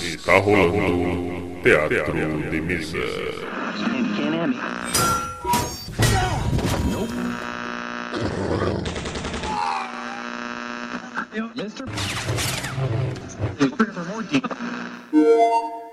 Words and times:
Está 0.00 0.38
rolando 0.38 1.62
Teatro 1.62 2.50
de 2.50 2.60
Mesa. 2.62 2.96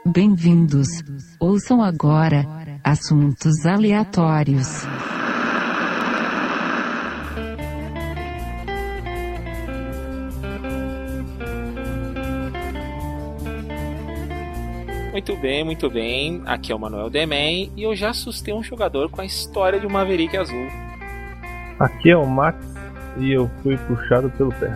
Bem-vindos. 0.06 0.88
Ouçam 1.38 1.84
agora 1.84 2.48
assuntos 2.86 3.66
aleatórios. 3.66 4.86
Muito 15.30 15.42
bem, 15.44 15.64
muito 15.64 15.90
bem. 15.92 16.42
Aqui 16.44 16.72
é 16.72 16.76
o 16.76 16.80
Manuel 16.80 17.08
Demen 17.08 17.72
e 17.78 17.84
eu 17.84 17.96
já 17.96 18.10
assustei 18.10 18.52
um 18.52 18.64
jogador 18.64 19.12
com 19.12 19.22
a 19.22 19.26
história 19.26 19.80
de 19.80 19.86
uma 19.86 20.00
Maverick 20.00 20.36
azul. 20.36 20.66
Aqui 21.80 22.10
é 22.10 22.18
o 22.18 22.26
Max 22.26 22.66
e 23.16 23.34
eu 23.34 23.48
fui 23.62 23.78
puxado 23.78 24.32
pelo 24.32 24.52
pé. 24.54 24.76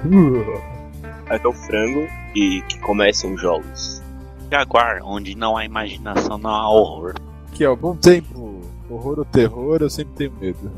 Aqui 1.28 1.44
é 1.44 1.50
o 1.50 1.54
Frango 1.54 2.08
e 2.36 2.62
que 2.70 2.78
começam 2.82 3.34
os 3.34 3.42
jogos. 3.42 4.04
Jaguar, 4.52 5.00
onde 5.04 5.36
não 5.36 5.58
há 5.58 5.66
imaginação, 5.66 6.38
não 6.38 6.52
há 6.52 6.70
horror. 6.70 7.16
Que 7.54 7.66
é 7.66 7.76
bom 7.76 7.96
tempo. 7.96 8.62
Horror 8.88 9.18
ou 9.18 9.26
terror, 9.26 9.80
eu 9.82 9.90
sempre 9.90 10.14
tenho 10.14 10.34
medo. 10.40 10.72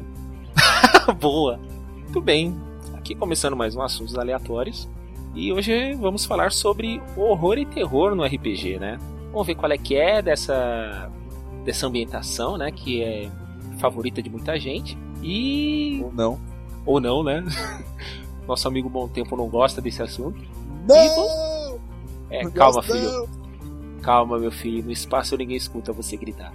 Boa. 1.19 1.59
Muito 1.97 2.21
bem. 2.21 2.55
Aqui 2.93 3.13
começando 3.13 3.57
mais 3.57 3.75
um 3.75 3.81
assuntos 3.81 4.17
aleatórios. 4.17 4.87
E 5.35 5.51
hoje 5.51 5.95
vamos 5.95 6.23
falar 6.23 6.53
sobre 6.53 7.01
horror 7.17 7.57
e 7.57 7.65
terror 7.65 8.15
no 8.15 8.23
RPG, 8.23 8.79
né? 8.79 8.97
Vamos 9.35 9.47
ver 9.47 9.55
qual 9.55 9.69
é 9.69 9.77
que 9.77 9.97
é 9.97 10.21
dessa 10.21 11.11
dessa 11.65 11.87
ambientação, 11.87 12.57
né, 12.57 12.71
que 12.71 13.03
é 13.03 13.29
favorita 13.79 14.21
de 14.21 14.29
muita 14.29 14.57
gente. 14.57 14.97
E 15.21 15.99
Ou 16.01 16.13
não. 16.13 16.39
ou 16.85 17.01
não, 17.01 17.21
né? 17.21 17.43
Nosso 18.47 18.65
amigo 18.65 18.87
Bom 18.87 19.09
Tempo 19.09 19.35
não 19.35 19.49
gosta 19.49 19.81
desse 19.81 20.01
assunto. 20.01 20.41
Não! 20.87 21.77
É, 22.29 22.43
Não 22.43 22.51
calma, 22.51 22.81
filho. 22.81 23.01
não. 23.11 24.01
Calma, 24.01 24.39
meu 24.39 24.51
filho. 24.53 24.85
No 24.85 24.91
espaço 24.91 25.35
ninguém 25.35 25.57
escuta 25.57 25.91
você 25.91 26.15
gritar. 26.15 26.53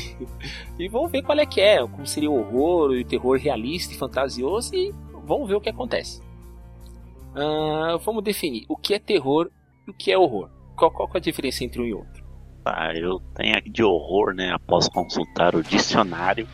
e 0.78 0.88
vamos 0.88 1.10
ver 1.10 1.20
qual 1.22 1.38
é 1.38 1.44
que 1.44 1.60
é, 1.60 1.86
como 1.86 2.06
seria 2.06 2.30
o 2.30 2.38
horror 2.38 2.94
e 2.94 3.02
o 3.02 3.04
terror 3.04 3.36
realista 3.36 3.92
e 3.92 3.98
fantasioso 3.98 4.74
e 4.74 4.90
vamos 5.26 5.46
ver 5.50 5.56
o 5.56 5.60
que 5.60 5.68
acontece. 5.68 6.22
Ah, 7.34 7.98
vamos 8.02 8.24
definir 8.24 8.64
o 8.70 8.74
que 8.74 8.94
é 8.94 8.98
terror 8.98 9.50
e 9.86 9.90
o 9.90 9.94
que 9.94 10.10
é 10.10 10.16
horror. 10.16 10.48
Qual, 10.76 10.90
qual 10.90 11.08
que 11.08 11.16
é 11.16 11.18
a 11.18 11.22
diferença 11.22 11.64
entre 11.64 11.80
um 11.80 11.84
e 11.84 11.94
outro? 11.94 12.24
Tá, 12.64 12.92
eu 12.94 13.20
tenho 13.34 13.56
aqui 13.56 13.70
de 13.70 13.82
horror, 13.82 14.34
né? 14.34 14.52
Após 14.52 14.88
consultar 14.88 15.54
o 15.54 15.62
dicionário, 15.62 16.46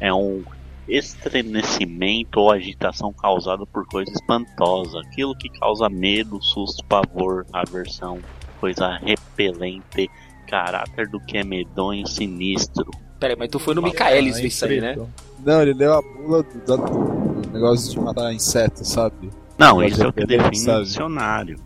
é 0.00 0.12
um 0.12 0.42
estremecimento 0.88 2.40
ou 2.40 2.50
agitação 2.50 3.12
causada 3.12 3.64
por 3.66 3.86
coisa 3.86 4.10
espantosa, 4.10 5.00
aquilo 5.00 5.36
que 5.36 5.48
causa 5.58 5.88
medo, 5.88 6.42
susto, 6.42 6.84
pavor, 6.86 7.46
aversão, 7.52 8.18
coisa 8.60 8.98
repelente, 8.98 10.10
caráter 10.48 11.08
do 11.08 11.20
que 11.20 11.38
é 11.38 11.44
medonho, 11.44 12.06
sinistro. 12.06 12.90
Pera 13.20 13.32
aí, 13.34 13.38
mas 13.38 13.48
tu 13.48 13.58
foi 13.58 13.74
no 13.74 13.82
Michaelis 13.82 14.36
ver 14.38 14.46
isso 14.48 14.64
aí, 14.64 14.80
né? 14.80 14.96
Não, 15.44 15.62
ele 15.62 15.74
leu 15.74 15.94
a 15.94 16.02
bula 16.02 16.42
do, 16.42 16.58
da- 16.66 16.76
do 16.76 17.50
negócio 17.52 17.90
de 17.92 18.00
matar 18.00 18.32
insetos, 18.32 18.88
sabe? 18.88 19.30
Não, 19.58 19.82
isso 19.82 20.02
é 20.02 20.08
o 20.08 20.12
que 20.12 20.26
define 20.26 20.56
sabe? 20.56 20.80
o 20.80 20.84
dicionário. 20.84 21.60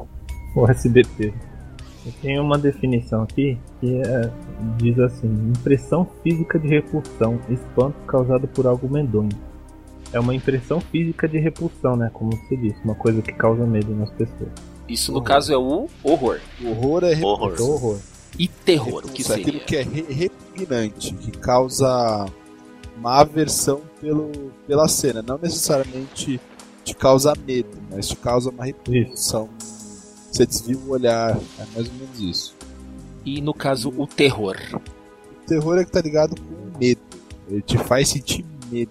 O 0.54 0.70
SBT. 0.70 1.32
Eu 2.06 2.12
tenho 2.22 2.42
uma 2.42 2.56
definição 2.56 3.22
aqui 3.24 3.58
que 3.80 4.00
é- 4.00 4.30
diz 4.78 4.98
assim: 4.98 5.26
impressão 5.26 6.06
física 6.22 6.58
de 6.58 6.68
repulsão, 6.68 7.38
espanto 7.50 7.96
causado 8.06 8.46
por 8.48 8.66
algo 8.66 8.88
medonho. 8.88 9.28
É 10.12 10.20
uma 10.20 10.34
impressão 10.34 10.80
física 10.80 11.26
de 11.28 11.38
repulsão, 11.38 11.96
né? 11.96 12.08
Como 12.14 12.30
você 12.30 12.56
disse, 12.56 12.76
uma 12.84 12.94
coisa 12.94 13.20
que 13.20 13.32
causa 13.32 13.66
medo 13.66 13.92
nas 13.94 14.08
pessoas. 14.10 14.50
Isso 14.88 15.10
no 15.12 15.20
caso 15.20 15.52
é 15.52 15.56
o 15.56 15.88
horror. 16.04 16.38
O 16.62 16.68
horror 16.70 17.02
é 17.04 17.16
Horror. 17.20 17.50
repulsão. 17.50 17.70
horror. 17.74 17.98
E 18.38 18.46
terror, 18.48 18.98
o 19.04 19.08
que 19.08 19.22
Repulsa, 19.22 19.34
aquilo 19.34 19.58
seria? 19.58 19.64
que 19.64 19.76
é 19.76 19.82
re- 19.82 20.06
repugnante, 20.14 21.14
que 21.14 21.30
causa 21.32 22.26
uma 22.96 23.20
aversão 23.20 23.80
pelo, 24.00 24.30
pela 24.66 24.86
cena. 24.86 25.22
Não 25.22 25.38
necessariamente 25.42 26.40
te 26.84 26.94
causa 26.94 27.32
medo, 27.46 27.70
mas 27.90 28.06
te 28.08 28.16
causa 28.16 28.50
uma 28.50 28.64
repulsão. 28.64 29.48
Você 30.36 30.46
desvia 30.46 30.76
o 30.76 30.90
olhar, 30.90 31.30
é 31.58 31.64
mais 31.74 31.88
ou 31.88 31.94
menos 31.94 32.20
isso. 32.20 32.54
E 33.24 33.40
no 33.40 33.54
caso 33.54 33.88
o 33.96 34.06
terror. 34.06 34.56
O 34.74 35.46
terror 35.46 35.78
é 35.78 35.84
que 35.84 35.90
tá 35.90 36.00
ligado 36.02 36.34
com 36.40 36.54
o 36.54 36.78
medo. 36.78 37.00
Ele 37.48 37.62
te 37.62 37.78
faz 37.78 38.08
sentir 38.10 38.44
medo. 38.70 38.90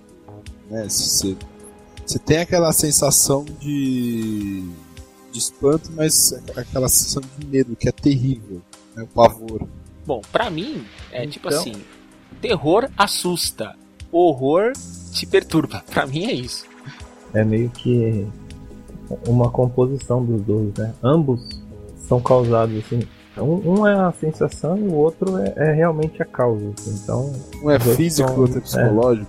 Né? 0.70 0.90
Você, 0.90 1.38
você 2.06 2.18
tem 2.18 2.40
aquela 2.40 2.72
sensação 2.74 3.46
de, 3.60 4.68
de 5.32 5.38
espanto, 5.40 5.92
mas 5.96 6.34
aquela 6.56 6.90
sensação 6.90 7.22
de 7.38 7.46
medo 7.46 7.76
que 7.76 7.88
é 7.88 7.92
terrível. 7.92 8.62
Né? 8.96 9.04
O 9.04 9.08
pavor. 9.08 9.68
Bom, 10.06 10.22
pra 10.32 10.50
mim 10.50 10.84
é 11.12 11.28
tipo 11.28 11.48
Então- 11.48 11.60
assim: 11.60 11.74
terror 12.42 12.90
assusta, 12.98 13.76
horror 14.12 14.72
te 15.14 15.26
perturba. 15.28 15.84
Pra 15.94 16.06
mim 16.08 16.26
é 16.26 16.34
isso. 16.34 16.66
É 17.34 17.44
meio 17.44 17.70
que 17.70 18.26
uma 19.28 19.50
composição 19.50 20.24
dos 20.24 20.42
dois, 20.42 20.74
né? 20.78 20.94
Ambos 21.04 21.64
são 22.08 22.20
causados 22.22 22.78
assim. 22.78 23.02
Um, 23.38 23.80
um 23.82 23.88
é 23.88 23.94
a 23.94 24.14
sensação 24.14 24.78
e 24.78 24.82
o 24.88 24.94
outro 24.94 25.38
é, 25.40 25.54
é 25.58 25.72
realmente 25.74 26.22
a 26.22 26.26
causa. 26.26 26.64
assim. 26.78 27.00
Então, 27.04 27.34
Um 27.64 27.70
é 27.70 27.80
físico, 27.80 28.28
são- 28.30 28.38
o 28.38 28.42
outro 28.42 28.58
é 28.60 28.62
psicológico. 28.62 29.28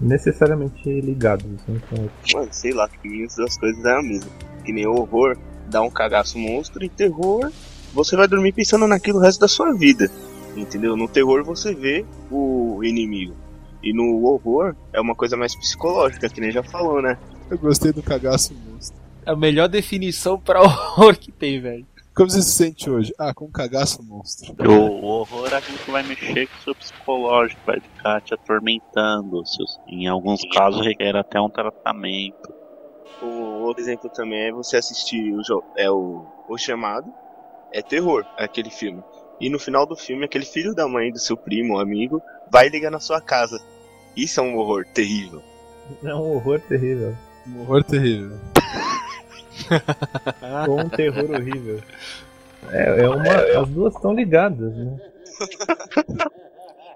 necessariamente 0.00 1.00
ligados. 1.00 1.46
Assim, 1.46 1.80
outros. 2.02 2.34
Mano, 2.34 2.48
sei 2.52 2.72
lá, 2.72 2.88
que 2.88 3.08
mim 3.08 3.24
as 3.24 3.34
duas 3.36 3.56
coisas 3.58 3.84
é 3.84 3.92
a 3.98 4.02
mesma. 4.02 4.30
Que 4.64 4.72
nem 4.72 4.86
horror 4.86 5.36
dá 5.68 5.82
um 5.82 5.90
cagaço 5.90 6.38
monstro 6.38 6.82
e 6.84 6.88
terror 6.88 7.50
você 7.92 8.16
vai 8.16 8.28
dormir 8.28 8.52
pensando 8.52 8.86
naquilo 8.86 9.18
o 9.18 9.22
resto 9.22 9.40
da 9.40 9.48
sua 9.48 9.72
vida. 9.72 10.10
Entendeu? 10.56 10.96
No 10.96 11.08
terror 11.08 11.44
você 11.44 11.74
vê 11.74 12.04
o 12.30 12.80
inimigo. 12.82 13.34
E 13.82 13.92
no 13.92 14.24
horror 14.26 14.74
é 14.92 15.00
uma 15.00 15.14
coisa 15.14 15.36
mais 15.36 15.54
psicológica, 15.54 16.28
que 16.28 16.40
nem 16.40 16.50
já 16.50 16.62
falou, 16.62 17.00
né? 17.00 17.16
Eu 17.50 17.58
gostei 17.58 17.92
do 17.92 18.02
cagaço 18.02 18.52
monstro. 18.52 18.67
É 19.28 19.32
a 19.32 19.36
melhor 19.36 19.68
definição 19.68 20.40
pra 20.40 20.62
horror 20.64 21.14
que 21.14 21.30
tem, 21.30 21.60
velho. 21.60 21.86
Como 22.14 22.30
você 22.30 22.40
se 22.40 22.50
sente 22.50 22.88
hoje? 22.88 23.14
Ah, 23.18 23.34
com 23.34 23.44
um 23.44 23.50
cagaço 23.50 24.02
monstro. 24.02 24.56
O, 24.66 24.72
o 24.72 25.04
horror 25.04 25.52
é 25.52 25.56
aquilo 25.56 25.76
que 25.76 25.90
vai 25.90 26.02
mexer 26.02 26.46
com 26.46 26.56
o 26.56 26.62
seu 26.62 26.74
psicológico, 26.74 27.60
vai 27.66 27.78
ficar 27.78 28.22
te 28.22 28.32
atormentando. 28.32 29.46
Seus, 29.46 29.78
em 29.86 30.08
alguns 30.08 30.40
casos 30.50 30.84
requer 30.84 31.14
até 31.14 31.38
um 31.38 31.50
tratamento. 31.50 32.54
O 33.20 33.64
outro 33.64 33.82
exemplo 33.82 34.08
também 34.08 34.48
é 34.48 34.52
você 34.52 34.78
assistir 34.78 35.34
o, 35.34 35.42
é 35.76 35.90
o, 35.90 36.24
o 36.48 36.56
Chamado. 36.56 37.12
É 37.70 37.82
terror, 37.82 38.24
é 38.38 38.44
aquele 38.44 38.70
filme. 38.70 39.04
E 39.38 39.50
no 39.50 39.58
final 39.58 39.84
do 39.84 39.94
filme, 39.94 40.24
aquele 40.24 40.46
filho 40.46 40.74
da 40.74 40.88
mãe 40.88 41.12
do 41.12 41.18
seu 41.18 41.36
primo 41.36 41.74
ou 41.74 41.80
amigo 41.80 42.22
vai 42.50 42.70
ligar 42.70 42.90
na 42.90 42.98
sua 42.98 43.20
casa. 43.20 43.60
Isso 44.16 44.40
é 44.40 44.42
um 44.42 44.56
horror 44.56 44.86
terrível. 44.86 45.42
É 46.02 46.14
um 46.14 46.34
horror 46.34 46.60
terrível. 46.62 47.14
Um 47.46 47.60
horror 47.60 47.84
terrível. 47.84 48.38
Ou 50.68 50.80
um 50.80 50.88
terror 50.88 51.30
horrível. 51.30 51.80
É, 52.70 53.02
é 53.02 53.08
uma, 53.08 53.62
as 53.62 53.68
duas 53.68 53.94
estão 53.94 54.12
ligadas, 54.14 54.74
né? 54.76 55.00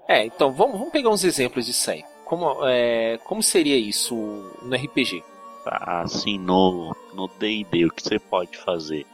É, 0.09 0.27
então 0.27 0.53
vamos, 0.53 0.77
vamos 0.79 0.93
pegar 0.93 1.11
uns 1.11 1.25
exemplos 1.25 1.67
disso 1.67 1.91
aí. 1.91 2.05
Como, 2.25 2.67
é, 2.67 3.19
como 3.25 3.43
seria 3.43 3.77
isso 3.77 4.15
no 4.63 4.75
RPG? 4.75 5.23
Assim, 5.65 6.39
no 6.39 6.95
no 7.15 7.29
D&D, 7.39 7.87
o 7.87 7.91
que 7.91 8.03
você 8.03 8.19
pode 8.19 8.59
fazer? 8.59 9.07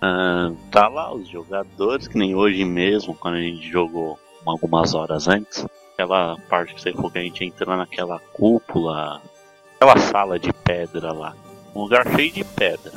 Ah, 0.00 0.52
tá 0.70 0.88
lá 0.88 1.14
os 1.14 1.28
jogadores, 1.28 2.08
que 2.08 2.18
nem 2.18 2.34
hoje 2.34 2.64
mesmo, 2.64 3.14
quando 3.14 3.36
a 3.36 3.40
gente 3.40 3.66
jogou 3.70 4.18
algumas 4.44 4.94
horas 4.94 5.28
antes. 5.28 5.66
Aquela 5.94 6.36
parte 6.48 6.74
que 6.74 6.80
você 6.82 6.92
falou 6.92 7.10
que 7.10 7.18
a 7.18 7.22
gente 7.22 7.44
entrou 7.44 7.76
naquela 7.76 8.18
cúpula, 8.18 9.22
aquela 9.76 9.96
sala 9.98 10.38
de 10.38 10.52
pedra 10.52 11.12
lá. 11.12 11.36
Um 11.74 11.82
lugar 11.82 12.06
cheio 12.14 12.32
de 12.32 12.44
pedra. 12.44 12.92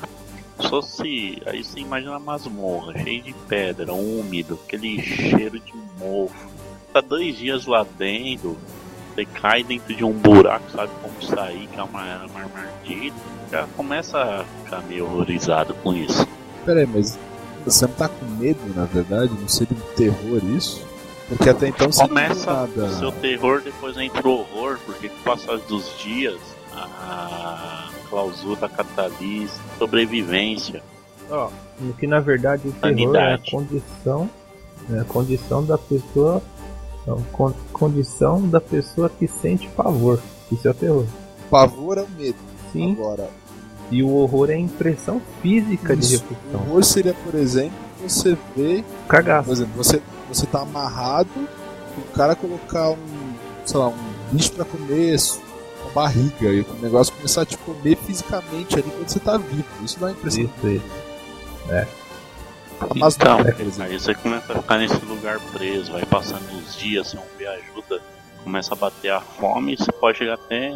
Só 0.60 0.82
se. 0.82 1.42
Aí 1.46 1.64
você 1.64 1.80
imagina 1.80 2.16
a 2.16 2.20
masmorra, 2.20 2.94
cheio 3.04 3.22
de 3.22 3.34
pedra, 3.48 3.94
úmido, 3.94 4.60
aquele 4.66 5.02
cheiro 5.02 5.60
de 5.60 5.74
mofo. 6.00 6.48
Tá 6.94 7.02
dois 7.02 7.38
dias 7.38 7.66
lá 7.66 7.86
dentro, 7.98 8.58
você 9.14 9.26
cai 9.26 9.64
dentro 9.64 9.96
de 9.96 10.04
um 10.04 10.12
buraco, 10.14 10.72
sabe 10.72 10.92
como 11.02 11.22
sair, 11.24 11.68
que 11.68 11.80
é 11.80 11.84
uma, 11.84 12.26
uma 12.26 12.40
armadilha. 12.40 13.14
Já 13.52 13.68
começa 13.76 14.18
a 14.18 14.44
ficar 14.64 14.82
meio 14.84 15.06
horrorizado 15.06 15.74
com 15.76 15.94
isso. 15.94 16.28
Pera 16.66 16.80
aí, 16.80 16.88
mas 16.88 17.18
você 17.66 17.86
não 17.86 17.94
tá 17.94 18.10
com 18.10 18.26
medo, 18.26 18.60
na 18.76 18.86
verdade? 18.86 19.32
Não 19.40 19.48
seria 19.48 19.78
um 19.78 19.96
terror 19.96 20.42
isso? 20.56 20.86
Porque 21.30 21.50
até 21.50 21.68
então 21.68 21.92
você 21.92 22.08
Começa 22.08 22.52
não 22.54 22.68
viu 22.68 22.76
o 22.84 22.88
nada. 22.88 23.00
seu 23.00 23.12
terror, 23.12 23.62
depois 23.62 23.98
entra 23.98 24.28
o 24.28 24.40
horror, 24.40 24.80
porque 24.86 25.10
com 25.10 25.16
o 25.18 25.24
passar 25.24 25.58
dos 25.60 25.98
dias, 26.00 26.40
a 26.74 27.87
clausura 28.10 28.68
capitalista, 28.70 29.60
sobrevivência, 29.78 30.82
Ó, 31.30 31.50
que 32.00 32.08
na 32.08 32.20
verdade 32.20 32.68
o 32.68 32.72
terror 32.72 33.16
é 33.16 33.34
a 33.34 33.38
condição, 33.38 34.30
é 34.94 35.00
a 35.00 35.04
condição 35.04 35.64
da 35.66 35.78
pessoa, 35.78 36.42
não, 37.06 37.22
con- 37.34 37.54
condição 37.74 38.48
da 38.48 38.62
pessoa 38.62 39.10
que 39.10 39.28
sente 39.28 39.68
pavor. 39.70 40.20
Isso 40.52 40.68
é 40.68 40.72
o 40.72 40.74
terror. 40.74 41.06
Pavor 41.50 41.98
é 41.98 42.02
o 42.04 42.10
medo. 42.10 42.38
Sim. 42.72 42.94
Agora, 42.94 43.30
E 43.92 44.04
o 44.04 44.10
horror 44.16 44.50
é 44.50 44.54
a 44.56 44.60
impressão 44.60 45.22
física 45.42 45.96
de 45.96 46.04
isso. 46.16 46.24
repulsão. 46.30 46.62
horror 46.70 46.84
seria, 46.84 47.14
por 47.14 47.36
exemplo, 47.36 47.78
você 48.06 48.38
vê, 48.56 48.84
por 48.84 49.08
Cagaço. 49.08 49.52
exemplo, 49.52 49.74
você, 49.76 50.02
você 50.30 50.46
tá 50.46 50.62
amarrado, 50.62 51.30
o 51.98 52.02
cara 52.14 52.36
colocar 52.36 52.90
um, 52.92 52.98
sei 53.66 53.80
lá, 53.80 53.88
um 53.88 53.96
bicho 54.32 54.52
pra 54.54 54.66
comer 54.66 55.14
barriga 55.98 56.50
e 56.50 56.62
o 56.62 56.74
negócio 56.82 57.14
começar 57.16 57.42
a 57.42 57.46
te 57.46 57.58
comer 57.58 57.96
fisicamente 57.98 58.76
ali 58.76 58.84
quando 58.84 59.08
você 59.08 59.20
tá 59.20 59.38
vivo. 59.38 59.66
Isso 59.84 60.00
dá 60.00 60.08
uma 60.08 60.12
impressão. 60.12 60.44
Isso, 60.44 60.68
isso. 60.68 61.08
Mas 62.96 63.16
Então, 63.16 63.38
por 63.38 63.60
exemplo, 63.60 63.92
aí 63.92 64.00
você 64.00 64.14
começa 64.14 64.54
a 64.54 64.62
ficar 64.62 64.78
nesse 64.78 65.06
lugar 65.06 65.40
preso, 65.52 65.92
vai 65.92 66.06
passando 66.06 66.46
os 66.60 66.76
dias, 66.76 67.08
você 67.08 67.18
não 67.18 67.24
vê 67.38 67.48
ajuda, 67.48 68.00
começa 68.44 68.74
a 68.74 68.78
bater 68.78 69.12
a 69.12 69.20
fome 69.20 69.74
e 69.74 69.78
você 69.78 69.92
pode 69.92 70.20
chegar 70.20 70.36
até 70.36 70.72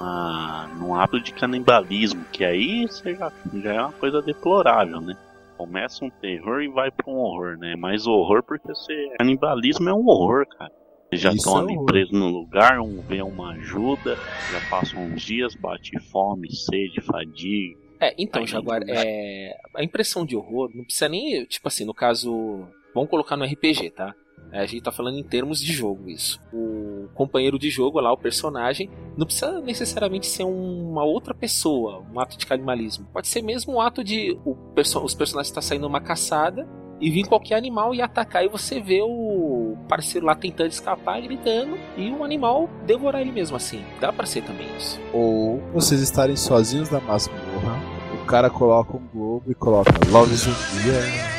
ah, 0.00 0.68
num 0.76 0.94
ato 0.94 1.20
de 1.20 1.32
canibalismo, 1.32 2.24
que 2.32 2.44
aí 2.44 2.86
você 2.86 3.14
já, 3.14 3.32
já 3.54 3.72
é 3.72 3.80
uma 3.80 3.92
coisa 3.92 4.20
deplorável, 4.20 5.00
né? 5.00 5.16
Começa 5.56 6.04
um 6.04 6.10
terror 6.10 6.60
e 6.60 6.68
vai 6.68 6.90
pra 6.90 7.10
um 7.10 7.16
horror, 7.16 7.56
né? 7.56 7.76
Mas 7.76 8.06
horror 8.06 8.42
porque 8.42 8.68
você. 8.68 9.10
Canibalismo 9.16 9.88
é 9.88 9.94
um 9.94 10.06
horror, 10.06 10.46
cara. 10.46 10.72
Vocês 11.08 11.20
já 11.22 11.28
Isso 11.30 11.38
estão 11.38 11.58
é 11.60 11.62
ali 11.72 11.84
presos 11.86 12.12
no 12.12 12.28
lugar, 12.28 12.80
um 12.80 13.00
vê 13.02 13.22
uma 13.22 13.52
ajuda, 13.52 14.16
já 14.50 14.60
passam 14.68 15.04
uns 15.04 15.22
dias, 15.22 15.54
bate 15.54 15.98
fome, 16.10 16.52
sede, 16.54 17.00
fadiga. 17.00 17.78
É, 18.00 18.14
então, 18.18 18.42
Aí, 18.42 18.48
Jaguar, 18.48 18.82
é, 18.88 19.56
a 19.74 19.82
impressão 19.82 20.26
de 20.26 20.36
horror 20.36 20.70
não 20.74 20.84
precisa 20.84 21.08
nem, 21.08 21.44
tipo 21.46 21.66
assim, 21.68 21.84
no 21.84 21.94
caso, 21.94 22.66
vamos 22.94 23.08
colocar 23.08 23.36
no 23.36 23.44
RPG, 23.44 23.90
tá? 23.90 24.14
É, 24.52 24.60
a 24.60 24.66
gente 24.66 24.82
tá 24.82 24.92
falando 24.92 25.18
em 25.18 25.22
termos 25.24 25.60
de 25.60 25.72
jogo 25.72 26.08
isso. 26.08 26.40
O 26.52 27.08
companheiro 27.14 27.58
de 27.58 27.70
jogo 27.70 27.98
lá, 28.00 28.12
o 28.12 28.16
personagem, 28.18 28.88
não 29.16 29.24
precisa 29.26 29.60
necessariamente 29.60 30.26
ser 30.26 30.44
uma 30.44 31.04
outra 31.04 31.32
pessoa, 31.34 32.04
um 32.12 32.20
ato 32.20 32.36
de 32.36 32.46
canibalismo. 32.46 33.06
Pode 33.12 33.28
ser 33.28 33.42
mesmo 33.42 33.74
um 33.74 33.80
ato 33.80 34.04
de 34.04 34.38
o 34.44 34.54
perso- 34.74 35.02
os 35.02 35.14
personagens 35.14 35.48
estar 35.50 35.62
saindo 35.62 35.82
numa 35.82 36.00
caçada 36.00 36.68
e 37.00 37.10
vir 37.10 37.26
qualquer 37.26 37.56
animal 37.56 37.94
e 37.94 38.00
atacar 38.00 38.44
e 38.44 38.48
você 38.48 38.80
vê 38.80 39.00
o 39.02 39.76
parceiro 39.88 40.26
lá 40.26 40.34
tentando 40.34 40.70
escapar, 40.70 41.20
gritando 41.20 41.78
e 41.96 42.10
o 42.10 42.24
animal 42.24 42.68
devorar 42.86 43.20
ele 43.20 43.32
mesmo 43.32 43.56
assim. 43.56 43.84
Dá 44.00 44.12
pra 44.12 44.26
ser 44.26 44.42
também 44.42 44.66
isso. 44.76 45.00
ou 45.12 45.60
vocês 45.72 46.00
estarem 46.00 46.36
sozinhos 46.36 46.90
na 46.90 47.00
masmorra, 47.00 47.80
o 48.14 48.26
cara 48.26 48.50
coloca 48.50 48.96
um 48.96 49.06
globo 49.06 49.50
e 49.50 49.54
coloca 49.54 49.92
Love 50.10 50.34
is 50.34 50.46
a 50.46 50.50
Dia. 50.82 51.36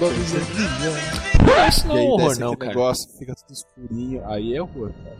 Love 0.00 0.20
is 0.20 0.34
a 0.34 0.38
Dia. 0.54 1.68
Isso 1.68 1.86
não 1.86 1.96
é 1.96 2.00
aí 2.00 2.06
horror, 2.06 2.28
desce 2.28 2.40
não, 2.40 2.56
cara. 2.56 2.70
negócio, 2.70 3.10
fica 3.18 3.34
tudo 3.34 3.52
escurinho. 3.52 4.22
Aí 4.26 4.54
é 4.54 4.62
horror, 4.62 4.92
cara. 5.04 5.16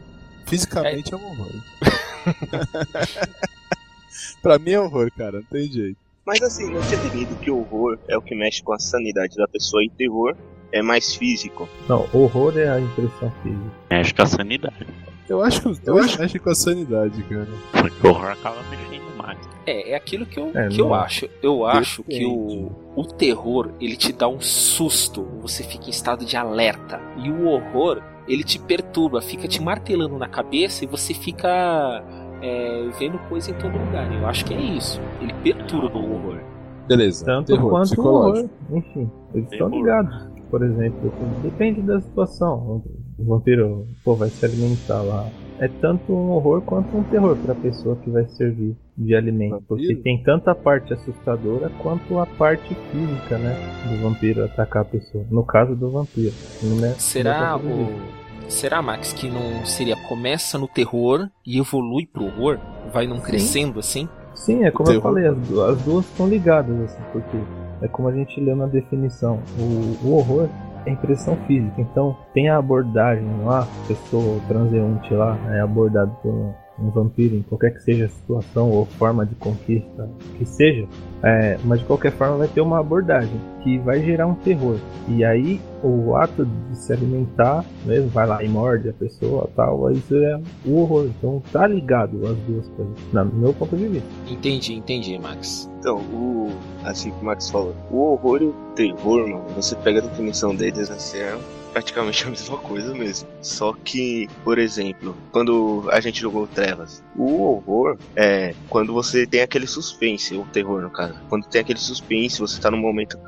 Fisicamente 0.46 1.12
é, 1.12 1.16
um 1.16 1.26
horror. 1.26 1.52
pra 4.43 4.58
mim 4.58 4.72
é 4.72 4.81
horror, 4.81 5.11
cara, 5.16 5.40
não 5.40 5.44
tem 5.44 5.70
jeito. 5.70 6.07
Mas 6.28 6.42
assim, 6.42 6.70
não 6.70 6.82
tinha 6.82 7.02
entendido 7.02 7.34
que 7.36 7.50
o 7.50 7.60
horror 7.60 7.98
é 8.06 8.14
o 8.14 8.20
que 8.20 8.34
mexe 8.34 8.62
com 8.62 8.75
a 8.75 8.78
sanidade 8.78 9.34
da 9.34 9.48
pessoa 9.48 9.82
e 9.82 9.88
terror 9.88 10.36
é 10.70 10.82
mais 10.82 11.14
físico. 11.14 11.66
Não, 11.88 12.06
horror 12.12 12.52
é 12.58 12.69
a 12.69 12.78
impressão 12.78 13.32
física. 13.42 13.72
Mexe 13.90 14.12
com 14.12 14.22
a 14.22 14.26
sanidade. 14.26 14.86
Eu 15.26 15.42
acho 15.42 15.62
que 15.62 15.69
os 15.69 15.78
dois 15.78 16.14
mexem 16.19 16.38
com 16.38 16.50
a 16.50 16.54
sanidade, 16.54 17.22
cara. 17.22 17.48
Porque 17.72 18.06
o 18.06 18.10
horror 18.10 18.32
acaba 18.32 18.56
mexendo 18.64 19.16
mais. 19.16 19.38
É, 19.64 19.92
é 19.92 19.94
aquilo 19.96 20.26
que 20.26 20.38
eu, 20.38 20.52
É, 20.54 20.69
que 20.69 20.82
eu 20.82 20.92
acho. 20.92 21.30
Eu 21.42 21.64
acho 21.64 22.04
que 22.04 22.26
o, 22.26 22.72
o 22.94 23.06
terror, 23.06 23.70
ele 23.80 23.96
te 23.96 24.12
dá 24.12 24.28
um 24.28 24.38
susto, 24.38 25.25
você 25.40 25.64
fica 25.64 25.86
em 25.86 25.90
estado 25.90 26.26
de 26.26 26.36
alerta. 26.36 27.00
E 27.16 27.30
o 27.30 27.46
horror, 27.46 28.02
ele 28.28 28.44
te 28.44 28.58
perturba, 28.58 29.22
fica 29.22 29.48
te 29.48 29.62
martelando 29.62 30.19
na 30.19 30.28
cabeça 30.28 30.84
e 30.84 30.86
você 30.86 31.14
fica 31.14 32.04
é, 32.43 32.88
vendo 32.99 33.19
coisa 33.29 33.50
em 33.50 33.55
todo 33.55 33.73
lugar. 33.79 34.12
Eu 34.12 34.26
acho 34.26 34.44
que 34.44 34.55
é 34.55 34.61
isso. 34.61 35.00
Ele 35.20 35.32
perturba 35.43 35.99
o 35.99 36.14
horror. 36.14 36.38
Beleza. 36.87 37.25
Tanto 37.25 37.49
terror, 37.52 37.70
quanto 37.70 37.85
o 37.85 37.88
psicológico. 37.90 38.50
horror. 38.70 38.79
Enfim, 38.79 39.11
eles 39.35 39.52
estão 39.52 39.69
ligados. 39.69 40.29
Por 40.50 40.62
exemplo, 40.64 41.12
depende 41.43 41.82
da 41.82 42.00
situação. 42.00 42.82
O 43.19 43.25
vampiro 43.25 43.87
pô, 44.02 44.14
vai 44.14 44.31
se 44.31 44.44
alimentar 44.46 45.02
lá. 45.02 45.26
É 45.61 45.69
tanto 45.69 46.12
um 46.12 46.31
horror 46.31 46.62
quanto 46.62 46.96
um 46.96 47.02
terror 47.02 47.37
para 47.37 47.52
a 47.52 47.56
pessoa 47.56 47.96
que 47.96 48.08
vai 48.08 48.25
servir 48.29 48.75
de 48.96 49.14
alimento. 49.14 49.61
Porque 49.69 49.96
tem 49.96 50.23
tanto 50.23 50.49
a 50.49 50.55
parte 50.55 50.94
assustadora 50.94 51.69
quanto 51.82 52.19
a 52.19 52.25
parte 52.25 52.75
física, 52.90 53.37
né? 53.38 53.55
Do 53.90 54.02
vampiro 54.05 54.44
atacar 54.44 54.82
a 54.82 54.85
pessoa. 54.85 55.25
No 55.31 55.44
caso 55.44 55.75
do 55.75 55.90
vampiro. 55.90 56.32
Não 56.62 56.87
é- 56.87 56.90
Será 56.93 57.56
o. 57.58 58.18
Será, 58.49 58.81
Max, 58.81 59.12
que 59.12 59.29
não 59.29 59.65
seria 59.65 59.95
começa 60.09 60.59
no 60.59 60.67
terror 60.67 61.29
e 61.47 61.59
evolui 61.59 62.06
pro 62.06 62.25
horror? 62.25 62.59
Vai 62.93 63.06
não 63.06 63.21
crescendo 63.21 63.79
assim? 63.79 64.09
Sim, 64.35 64.65
é 64.65 64.71
como 64.71 64.89
eu 64.89 65.00
terror. 65.00 65.15
falei, 65.15 65.27
as, 65.29 65.37
as 65.37 65.83
duas 65.83 66.06
estão 66.06 66.29
ligadas, 66.29 66.81
assim, 66.81 67.03
porque 67.12 67.37
é 67.83 67.89
como 67.89 68.09
a 68.09 68.12
gente 68.12 68.41
leu 68.41 68.56
na 68.56 68.67
definição. 68.67 69.41
O, 69.59 70.09
o 70.09 70.17
horror 70.17 70.49
é 70.87 70.91
impressão 70.91 71.37
física, 71.47 71.81
então 71.81 72.17
tem 72.33 72.49
a 72.49 72.56
abordagem 72.56 73.29
lá, 73.45 73.62
a 73.62 73.89
pessoa, 73.89 74.39
o 74.39 74.41
transeunte 74.49 75.12
lá, 75.12 75.37
é 75.50 75.61
abordado 75.61 76.11
por 76.23 76.55
um, 76.80 76.90
vampiro, 76.90 77.36
em 77.36 77.42
qualquer 77.42 77.75
que 77.75 77.82
seja 77.82 78.06
a 78.06 78.08
situação 78.08 78.70
ou 78.70 78.84
forma 78.84 79.25
de 79.26 79.34
conquista 79.34 80.08
que 80.36 80.44
seja, 80.44 80.86
é, 81.22 81.58
mas 81.64 81.80
de 81.80 81.86
qualquer 81.86 82.12
forma 82.12 82.36
vai 82.36 82.48
ter 82.48 82.60
uma 82.60 82.80
abordagem 82.80 83.40
que 83.62 83.78
vai 83.78 84.02
gerar 84.02 84.26
um 84.26 84.34
terror. 84.34 84.76
E 85.08 85.25
aí 85.25 85.60
o 85.82 86.16
ato 86.16 86.44
de 86.44 86.76
se 86.76 86.92
alimentar, 86.92 87.64
mesmo, 87.84 88.08
vai 88.08 88.26
lá 88.26 88.42
e 88.42 88.48
morde 88.48 88.88
a 88.88 88.92
pessoa 88.92 89.48
tal, 89.54 89.90
isso 89.92 90.14
é 90.14 90.40
o 90.64 90.80
horror. 90.80 91.06
Então 91.06 91.42
tá 91.52 91.66
ligado 91.66 92.26
as 92.26 92.36
duas 92.38 92.69
coisas, 92.69 92.94
no 93.12 93.25
meu 93.25 93.54
ponto 93.54 93.76
de 93.76 93.88
vista. 93.88 94.08
Entendi, 94.28 94.75
entendi, 94.75 95.19
Max. 95.19 95.70
Então, 95.78 95.98
o. 95.98 96.48
Assim 96.84 97.10
que 97.10 97.20
o 97.20 97.25
Max 97.25 97.50
falou, 97.50 97.75
o 97.90 97.98
horror 97.98 98.42
e 98.42 98.46
o 98.46 98.54
terror, 98.75 99.28
mano, 99.28 99.44
você 99.54 99.76
pega 99.76 100.00
a 100.00 100.02
definição 100.02 100.54
deles, 100.54 100.90
assim, 100.90 101.19
é 101.19 101.36
praticamente 101.73 102.25
a 102.26 102.31
mesma 102.31 102.56
coisa 102.59 102.94
mesmo. 102.94 103.29
Só 103.43 103.73
que, 103.73 104.29
por 104.44 104.59
exemplo, 104.59 105.17
quando 105.32 105.88
a 105.91 106.00
gente 106.00 106.20
jogou 106.20 106.47
Trevas, 106.47 107.03
o 107.17 107.43
horror 107.43 107.97
é 108.17 108.55
quando 108.69 108.93
você 108.93 109.26
tem 109.26 109.43
aquele 109.43 109.67
suspense, 109.67 110.35
o 110.35 110.44
terror 110.47 110.82
no 110.82 110.91
caso. 110.91 111.15
Quando 111.29 111.47
tem 111.47 111.61
aquele 111.61 111.79
suspense, 111.79 112.41
você 112.41 112.61
tá 112.61 112.70
num 112.70 112.79
momento 112.79 113.19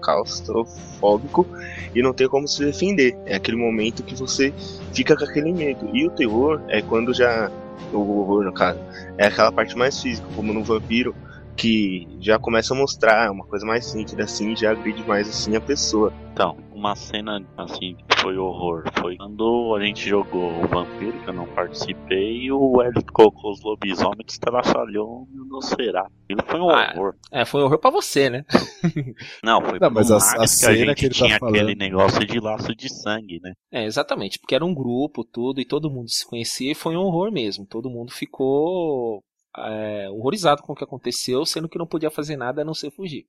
claustrofóbico 0.00 1.46
e 1.94 2.02
não 2.02 2.12
tem 2.12 2.28
como 2.28 2.46
se 2.46 2.64
defender. 2.64 3.16
É 3.24 3.36
aquele 3.36 3.56
momento 3.56 4.02
que 4.02 4.14
você 4.14 4.52
fica 4.92 5.16
com 5.16 5.24
aquele 5.24 5.52
medo. 5.52 5.88
E 5.94 6.06
o 6.06 6.10
terror 6.10 6.60
é 6.68 6.82
quando 6.82 7.14
já. 7.14 7.50
O 7.92 8.20
horror, 8.20 8.44
no 8.44 8.54
caso, 8.54 8.78
é 9.18 9.26
aquela 9.26 9.52
parte 9.52 9.76
mais 9.76 10.00
física, 10.00 10.26
como 10.34 10.50
no 10.50 10.64
vampiro, 10.64 11.14
que 11.56 12.08
já 12.20 12.38
começa 12.38 12.72
a 12.72 12.76
mostrar 12.76 13.30
uma 13.30 13.44
coisa 13.44 13.66
mais 13.66 13.92
nítida 13.94 14.24
assim, 14.24 14.56
já 14.56 14.70
agride 14.70 15.06
mais 15.06 15.28
assim 15.28 15.56
a 15.56 15.60
pessoa. 15.60 16.12
Então, 16.32 16.56
uma 16.82 16.96
cena 16.96 17.40
assim 17.56 17.94
que 18.08 18.20
foi 18.20 18.36
horror 18.36 18.82
foi 18.98 19.16
quando 19.16 19.74
a 19.76 19.84
gente 19.84 20.08
jogou 20.08 20.50
o 20.50 20.66
Vampiro, 20.66 21.12
que 21.22 21.28
eu 21.28 21.32
não 21.32 21.46
participei, 21.54 22.42
e 22.42 22.52
o 22.52 22.82
Hélio 22.82 23.00
colocou 23.12 23.52
os 23.52 23.62
lobisomens 23.62 24.32
estraçalhou 24.32 25.28
no 25.32 25.44
Nosferatu. 25.44 26.10
Aquilo 26.24 26.42
foi 26.44 26.60
um 26.60 26.70
Ah, 26.70 26.92
horror. 26.96 27.14
É, 27.30 27.44
foi 27.44 27.60
um 27.62 27.64
horror 27.66 27.78
pra 27.78 27.90
você, 27.90 28.28
né? 28.28 28.44
Não, 29.44 29.60
foi 29.62 29.78
Não, 29.78 29.90
mas 29.90 30.10
a- 30.10 30.16
a 30.16 30.18
Marcos 30.18 30.50
que 30.50 30.56
cena 30.56 30.72
a 30.72 30.76
gente 30.76 30.94
que 30.98 31.06
ele 31.06 31.14
tá 31.14 31.24
tinha 31.24 31.36
aquele 31.36 31.58
falando- 31.58 31.78
negócio 31.78 32.26
de 32.26 32.40
laço 32.40 32.74
de 32.74 32.88
sangue, 32.92 33.38
né? 33.40 33.52
É, 33.70 33.84
exatamente, 33.84 34.38
porque 34.40 34.54
era 34.54 34.64
um 34.64 34.74
grupo, 34.74 35.24
tudo, 35.24 35.60
e 35.60 35.64
todo 35.64 35.90
mundo 35.90 36.08
se 36.10 36.26
conhecia 36.26 36.72
e 36.72 36.74
foi 36.74 36.96
um 36.96 37.00
horror 37.00 37.30
mesmo. 37.30 37.64
Todo 37.64 37.88
mundo 37.90 38.10
ficou 38.12 39.22
é, 39.56 40.08
horrorizado 40.10 40.62
com 40.62 40.72
o 40.72 40.76
que 40.76 40.82
aconteceu, 40.84 41.44
sendo 41.44 41.68
que 41.68 41.78
não 41.78 41.86
podia 41.86 42.10
fazer 42.10 42.36
nada 42.36 42.62
a 42.62 42.64
não 42.64 42.74
ser 42.74 42.90
fugir. 42.90 43.24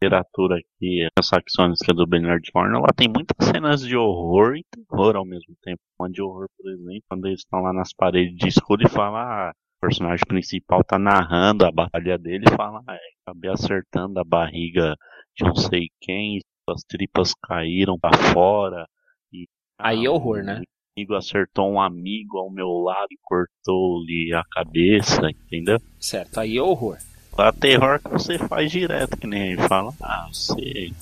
Literatura 0.00 0.56
aqui, 0.56 1.06
a 1.16 1.22
Saxônica 1.22 1.84
é 1.90 1.94
do 1.94 2.06
Bernard 2.06 2.48
Horn, 2.54 2.74
ela 2.74 2.88
tem 2.96 3.06
muitas 3.06 3.46
cenas 3.46 3.82
de 3.82 3.96
horror 3.96 4.56
e 4.56 4.64
terror 4.64 5.16
ao 5.16 5.26
mesmo 5.26 5.54
tempo. 5.62 5.80
Uma 5.98 6.10
de 6.10 6.22
horror, 6.22 6.48
por 6.56 6.70
exemplo, 6.70 7.02
quando 7.08 7.26
eles 7.26 7.40
estão 7.40 7.60
lá 7.60 7.72
nas 7.72 7.92
paredes 7.92 8.34
de 8.36 8.48
escuro 8.48 8.82
e 8.82 8.88
falam, 8.88 9.16
ah, 9.16 9.52
o 9.52 9.80
personagem 9.86 10.24
principal 10.26 10.82
tá 10.82 10.98
narrando 10.98 11.66
a 11.66 11.70
batalha 11.70 12.16
dele 12.16 12.44
e 12.48 12.56
fala, 12.56 12.82
ah, 12.88 12.96
acabei 13.26 13.50
acertando 13.50 14.18
a 14.18 14.24
barriga 14.24 14.96
de 15.36 15.44
não 15.44 15.54
sei 15.54 15.88
quem, 16.00 16.40
as 16.68 16.82
tripas 16.84 17.34
caíram 17.34 17.98
pra 17.98 18.16
fora. 18.32 18.86
E, 19.32 19.46
Aí 19.78 20.06
é 20.06 20.10
horror, 20.10 20.42
né? 20.42 20.62
Amigo 20.96 21.14
acertou 21.14 21.70
um 21.70 21.80
amigo 21.80 22.38
ao 22.38 22.50
meu 22.50 22.68
lado 22.68 23.08
e 23.10 23.18
cortou-lhe 23.22 24.32
a 24.34 24.42
cabeça, 24.50 25.30
entendeu? 25.30 25.78
Certo, 25.98 26.38
aí 26.38 26.56
é 26.56 26.62
horror. 26.62 26.98
A 27.40 27.52
terror 27.52 27.98
que 27.98 28.10
você 28.10 28.38
faz 28.38 28.70
direto, 28.70 29.16
que 29.16 29.26
nem 29.26 29.56
gente 29.56 29.68
fala. 29.68 29.92
Ah, 30.02 30.28
você. 30.32 30.92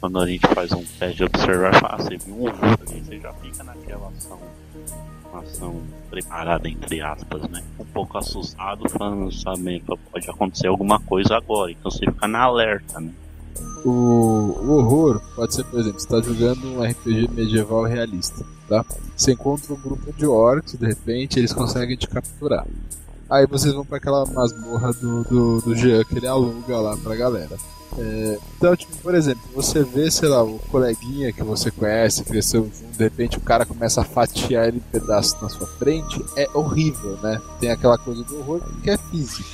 Quando 0.00 0.18
a 0.18 0.26
gente 0.26 0.46
faz 0.48 0.72
um 0.72 0.84
teste 0.98 1.18
de 1.18 1.24
observar, 1.24 1.74
fala, 1.74 1.94
ah, 1.94 1.98
você 1.98 2.16
viu 2.16 2.34
um 2.34 2.52
vulto 2.52 2.82
ali, 2.88 3.00
você 3.00 3.20
já 3.20 3.32
fica 3.34 3.62
naquela 3.62 4.08
ação 4.08 4.38
imaginação 5.32 5.82
preparada, 6.10 6.68
entre 6.68 7.00
aspas, 7.00 7.42
né? 7.48 7.62
Um 7.78 7.84
pouco 7.84 8.18
assustado, 8.18 8.88
falando, 8.88 9.32
sabe, 9.32 9.82
pode 10.10 10.30
acontecer 10.30 10.66
alguma 10.66 11.00
coisa 11.00 11.36
agora, 11.36 11.72
então 11.72 11.90
você 11.90 12.04
fica 12.04 12.28
na 12.28 12.42
alerta, 12.42 13.00
né? 13.00 13.10
O, 13.84 13.90
o 13.90 14.76
horror 14.76 15.20
pode 15.34 15.54
ser, 15.54 15.64
por 15.64 15.80
exemplo, 15.80 16.00
você 16.00 16.06
está 16.06 16.20
jogando 16.20 16.78
um 16.78 16.82
RPG 16.82 17.28
medieval 17.32 17.84
realista, 17.84 18.44
tá? 18.68 18.84
Você 19.16 19.32
encontra 19.32 19.74
um 19.74 19.80
grupo 19.80 20.12
de 20.12 20.26
orcs, 20.26 20.74
de 20.74 20.86
repente 20.86 21.38
eles 21.38 21.52
conseguem 21.52 21.96
te 21.96 22.06
capturar. 22.06 22.66
Aí 23.32 23.46
vocês 23.46 23.72
vão 23.72 23.82
para 23.82 23.96
aquela 23.96 24.26
masmorra 24.26 24.92
do, 24.92 25.24
do, 25.24 25.60
do 25.62 25.74
Jean 25.74 26.04
que 26.04 26.18
ele 26.18 26.26
aluga 26.26 26.76
lá 26.76 26.94
pra 26.98 27.16
galera. 27.16 27.56
É, 27.98 28.38
então, 28.58 28.76
tipo, 28.76 28.94
por 28.98 29.14
exemplo, 29.14 29.42
você 29.54 29.82
vê, 29.82 30.10
sei 30.10 30.28
lá, 30.28 30.42
o 30.42 30.58
coleguinha 30.70 31.32
que 31.32 31.42
você 31.42 31.70
conhece, 31.70 32.24
cresceu 32.24 32.64
junto, 32.64 32.94
de 32.94 33.04
repente 33.04 33.38
o 33.38 33.40
cara 33.40 33.64
começa 33.64 34.02
a 34.02 34.04
fatiar 34.04 34.68
ele 34.68 34.76
em 34.76 34.80
pedaços 34.80 35.40
na 35.40 35.48
sua 35.48 35.66
frente, 35.66 36.22
é 36.36 36.46
horrível, 36.52 37.18
né? 37.22 37.40
Tem 37.58 37.70
aquela 37.70 37.96
coisa 37.96 38.22
do 38.22 38.38
horror 38.38 38.60
que 38.82 38.90
é 38.90 38.98
físico, 38.98 39.48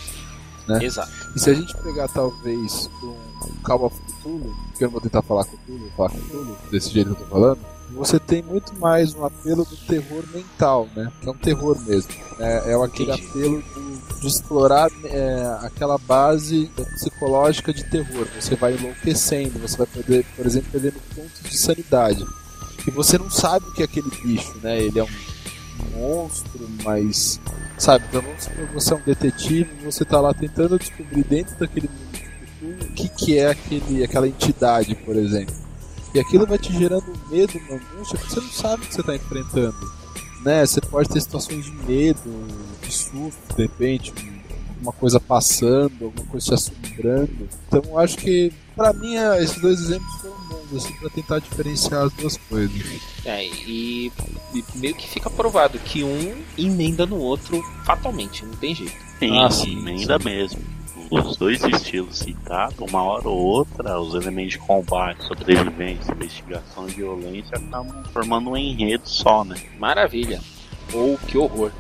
né? 0.66 0.84
Exato. 0.84 1.12
E 1.36 1.38
se 1.38 1.48
a 1.48 1.54
gente 1.54 1.76
pegar, 1.76 2.08
talvez, 2.08 2.90
um 3.00 3.62
Call 3.62 3.84
of 3.84 3.96
Cthulhu, 4.00 4.56
que 4.76 4.82
eu 4.82 4.88
não 4.88 4.92
vou 4.92 5.00
tentar 5.00 5.22
falar 5.22 5.44
Cthulhu, 5.44 5.78
vou 5.78 5.90
falar 5.90 6.10
Cthulhu, 6.10 6.56
desse 6.72 6.90
jeito 6.90 7.14
que 7.14 7.22
eu 7.22 7.26
tô 7.26 7.32
falando, 7.32 7.60
você 7.90 8.18
tem 8.18 8.42
muito 8.42 8.78
mais 8.78 9.14
um 9.14 9.24
apelo 9.24 9.64
do 9.64 9.76
terror 9.76 10.24
mental, 10.32 10.88
né? 10.94 11.10
Que 11.20 11.28
é 11.28 11.32
um 11.32 11.36
terror 11.36 11.78
mesmo. 11.84 12.10
É, 12.38 12.72
é 12.72 12.84
aquele 12.84 13.12
Entendi. 13.12 13.28
apelo 13.28 13.62
do, 13.62 14.20
de 14.20 14.26
explorar 14.26 14.90
é, 15.04 15.58
aquela 15.62 15.98
base 15.98 16.70
psicológica 16.94 17.72
de 17.72 17.84
terror. 17.84 18.26
Você 18.38 18.54
vai 18.56 18.74
enlouquecendo, 18.74 19.58
você 19.58 19.76
vai 19.76 19.86
poder, 19.86 20.24
por 20.36 20.46
exemplo, 20.46 20.70
perdendo 20.70 21.00
pontos 21.14 21.42
de 21.42 21.56
sanidade. 21.56 22.26
E 22.86 22.90
você 22.90 23.18
não 23.18 23.30
sabe 23.30 23.66
o 23.66 23.72
que 23.72 23.82
é 23.82 23.84
aquele 23.84 24.10
bicho, 24.22 24.54
né? 24.62 24.80
Ele 24.80 24.98
é 24.98 25.04
um 25.04 25.08
monstro, 25.96 26.68
mas. 26.84 27.40
Sabe, 27.78 28.04
então 28.08 28.20
vamos 28.20 28.42
supor 28.42 28.66
que 28.66 28.74
você 28.74 28.92
é 28.92 28.96
um 28.96 29.00
detetive 29.00 29.70
e 29.80 29.84
você 29.84 30.04
tá 30.04 30.20
lá 30.20 30.34
tentando 30.34 30.78
descobrir 30.78 31.22
dentro 31.22 31.56
daquele 31.56 31.88
mundo 31.88 32.08
o 32.82 32.92
que, 32.94 33.08
que 33.08 33.38
é 33.38 33.50
aquele, 33.50 34.02
aquela 34.02 34.26
entidade, 34.26 34.94
por 34.96 35.16
exemplo. 35.16 35.67
E 36.14 36.20
aquilo 36.20 36.46
vai 36.46 36.58
te 36.58 36.72
gerando 36.72 37.04
um 37.10 37.30
medo, 37.30 37.58
uma 37.68 37.76
angústia, 37.76 38.18
porque 38.18 38.34
você 38.34 38.40
não 38.40 38.48
sabe 38.50 38.84
o 38.84 38.86
que 38.88 38.94
você 38.94 39.00
está 39.00 39.14
enfrentando. 39.16 39.92
Né? 40.44 40.64
Você 40.64 40.80
pode 40.80 41.08
ter 41.08 41.20
situações 41.20 41.64
de 41.64 41.72
medo, 41.72 42.46
de 42.82 42.92
susto, 42.92 43.54
de 43.56 43.62
repente, 43.62 44.12
uma 44.80 44.92
coisa 44.92 45.18
passando, 45.20 46.04
alguma 46.06 46.24
coisa 46.26 46.46
te 46.46 46.54
assombrando. 46.54 47.48
Então 47.66 47.82
eu 47.84 47.98
acho 47.98 48.16
que, 48.16 48.52
pra 48.74 48.92
mim, 48.92 49.16
é- 49.16 49.42
esses 49.42 49.60
dois 49.60 49.80
exemplos 49.80 50.14
foram 50.20 50.36
bons, 50.48 50.76
assim, 50.84 50.92
pra 50.94 51.10
tentar 51.10 51.38
diferenciar 51.40 52.02
as 52.04 52.12
duas 52.12 52.36
coisas. 52.48 52.80
É, 53.24 53.44
e, 53.46 54.10
e 54.54 54.64
meio 54.76 54.94
que 54.94 55.08
fica 55.08 55.28
provado 55.28 55.78
que 55.80 56.02
um 56.04 56.36
emenda 56.56 57.04
no 57.04 57.16
outro 57.16 57.60
fatalmente, 57.84 58.44
não 58.46 58.54
tem 58.54 58.74
jeito. 58.74 58.96
Sim, 59.18 59.38
Ah, 59.38 59.50
sim, 59.50 59.78
emenda 59.78 60.18
mesmo. 60.20 60.60
Os 61.10 61.36
dois 61.36 61.62
estilos 61.64 62.18
citados, 62.18 62.78
uma 62.78 63.02
hora 63.02 63.28
ou 63.28 63.38
outra, 63.38 63.98
os 63.98 64.14
elementos 64.14 64.52
de 64.52 64.58
combate, 64.58 65.24
sobrevivência, 65.24 66.12
investigação 66.12 66.86
e 66.88 66.92
violência 66.92 67.56
acabam 67.56 68.04
formando 68.12 68.50
um 68.50 68.56
enredo 68.56 69.08
só, 69.08 69.44
né? 69.44 69.56
Maravilha. 69.78 70.40
Ou 70.92 71.16
que 71.18 71.38
horror. 71.38 71.72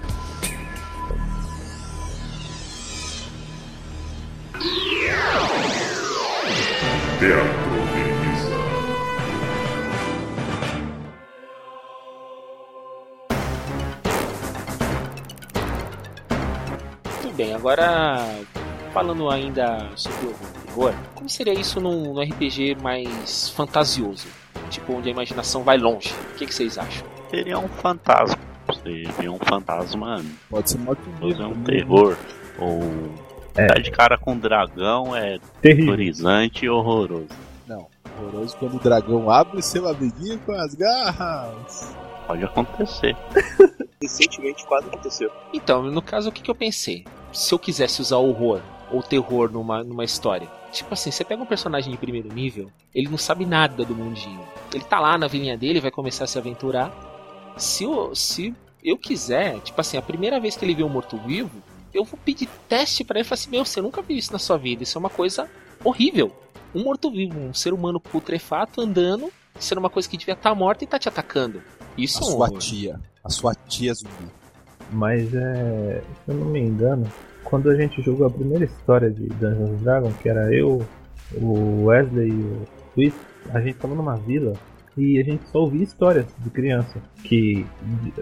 Teatro 7.18 7.78
bem, 17.38 17.54
agora 17.54 18.26
falando 18.98 19.30
ainda 19.30 19.88
sobre 19.94 20.26
o 20.26 20.34
terror, 20.66 20.92
como 21.14 21.28
seria 21.28 21.52
isso 21.54 21.80
num, 21.80 22.14
num 22.14 22.20
RPG 22.20 22.76
mais 22.82 23.48
fantasioso? 23.50 24.26
Tipo, 24.70 24.94
onde 24.94 25.08
a 25.08 25.12
imaginação 25.12 25.62
vai 25.62 25.78
longe. 25.78 26.12
O 26.32 26.34
que, 26.36 26.46
que 26.46 26.54
vocês 26.54 26.76
acham? 26.76 27.06
Seria 27.30 27.58
um 27.58 27.68
fantasma. 27.68 28.36
Você 28.66 29.04
vê 29.18 29.28
um 29.28 29.38
fantasma, 29.38 30.20
Pode 30.50 30.70
ser 30.70 30.78
morto 30.78 31.00
é 31.22 31.46
um 31.46 31.62
terror. 31.62 32.16
Ou 32.58 32.80
É. 33.56 33.66
tá 33.68 33.74
de 33.80 33.90
cara 33.92 34.18
com 34.18 34.36
dragão 34.36 35.14
é 35.14 35.38
Terrível. 35.62 35.86
terrorizante 35.86 36.64
e 36.66 36.68
horroroso. 36.68 37.28
Não. 37.68 37.86
Horroroso 38.20 38.56
quando 38.56 38.74
o 38.74 38.80
dragão 38.80 39.30
abre 39.30 39.62
seu 39.62 39.88
amiguinho 39.88 40.38
com 40.40 40.52
as 40.52 40.74
garras. 40.74 41.96
Pode 42.26 42.44
acontecer. 42.44 43.16
Recentemente 44.02 44.66
quase 44.66 44.88
aconteceu. 44.88 45.30
Então, 45.54 45.82
no 45.84 46.02
caso, 46.02 46.28
o 46.28 46.32
que, 46.32 46.42
que 46.42 46.50
eu 46.50 46.54
pensei? 46.54 47.04
Se 47.32 47.54
eu 47.54 47.58
quisesse 47.58 48.02
usar 48.02 48.16
horror 48.18 48.60
ou 48.90 49.02
terror 49.02 49.50
numa, 49.50 49.82
numa 49.84 50.04
história. 50.04 50.48
Tipo 50.72 50.94
assim, 50.94 51.10
você 51.10 51.24
pega 51.24 51.42
um 51.42 51.46
personagem 51.46 51.90
de 51.90 51.98
primeiro 51.98 52.32
nível, 52.32 52.70
ele 52.94 53.08
não 53.08 53.18
sabe 53.18 53.46
nada 53.46 53.84
do 53.84 53.94
mundinho. 53.94 54.40
Ele 54.72 54.84
tá 54.84 55.00
lá 55.00 55.16
na 55.16 55.26
vilinha 55.26 55.56
dele, 55.56 55.80
vai 55.80 55.90
começar 55.90 56.24
a 56.24 56.26
se 56.26 56.38
aventurar. 56.38 56.92
Se 57.56 57.84
eu, 57.84 58.14
se 58.14 58.54
eu 58.82 58.96
quiser, 58.96 59.60
tipo 59.60 59.80
assim, 59.80 59.96
a 59.96 60.02
primeira 60.02 60.38
vez 60.38 60.56
que 60.56 60.64
ele 60.64 60.74
vê 60.74 60.82
um 60.84 60.88
morto-vivo, 60.88 61.62
eu 61.92 62.04
vou 62.04 62.18
pedir 62.22 62.48
teste 62.68 63.02
pra 63.02 63.18
ele 63.18 63.26
e 63.26 63.28
falar 63.28 63.34
assim: 63.38 63.50
Meu, 63.50 63.64
você 63.64 63.80
nunca 63.80 64.02
viu 64.02 64.16
isso 64.16 64.32
na 64.32 64.38
sua 64.38 64.56
vida, 64.58 64.82
isso 64.82 64.96
é 64.96 65.00
uma 65.00 65.10
coisa 65.10 65.48
horrível. 65.82 66.30
Um 66.74 66.84
morto-vivo, 66.84 67.38
um 67.38 67.54
ser 67.54 67.72
humano 67.72 67.98
putrefato 67.98 68.80
andando, 68.80 69.32
sendo 69.58 69.78
uma 69.78 69.90
coisa 69.90 70.08
que 70.08 70.16
devia 70.16 70.34
estar 70.34 70.54
morta 70.54 70.84
e 70.84 70.86
tá 70.86 70.98
te 70.98 71.08
atacando. 71.08 71.62
Isso 71.96 72.18
A 72.22 72.26
é 72.26 72.28
um 72.28 72.32
sua 72.32 72.46
horror. 72.46 72.58
tia. 72.58 73.00
A 73.24 73.30
sua 73.30 73.54
tia 73.54 73.94
zumbi. 73.94 74.30
Mas 74.92 75.34
é. 75.34 76.02
Se 76.24 76.30
eu 76.30 76.34
não 76.34 76.46
me 76.46 76.60
engano, 76.60 77.10
quando 77.48 77.70
a 77.70 77.74
gente 77.74 78.02
jogou 78.02 78.26
a 78.26 78.30
primeira 78.30 78.66
história 78.66 79.10
de 79.10 79.26
Dungeons 79.26 79.80
Dragons, 79.80 80.16
que 80.18 80.28
era 80.28 80.52
eu, 80.52 80.82
o 81.40 81.84
Wesley 81.84 82.28
e 82.28 82.42
o 82.42 82.62
Twist, 82.94 83.18
a 83.54 83.60
gente 83.60 83.78
tava 83.78 83.94
numa 83.94 84.16
vila 84.16 84.52
e 84.96 85.18
a 85.18 85.24
gente 85.24 85.48
só 85.48 85.60
ouvia 85.60 85.82
histórias 85.82 86.26
de 86.38 86.50
criança 86.50 87.00
que 87.24 87.64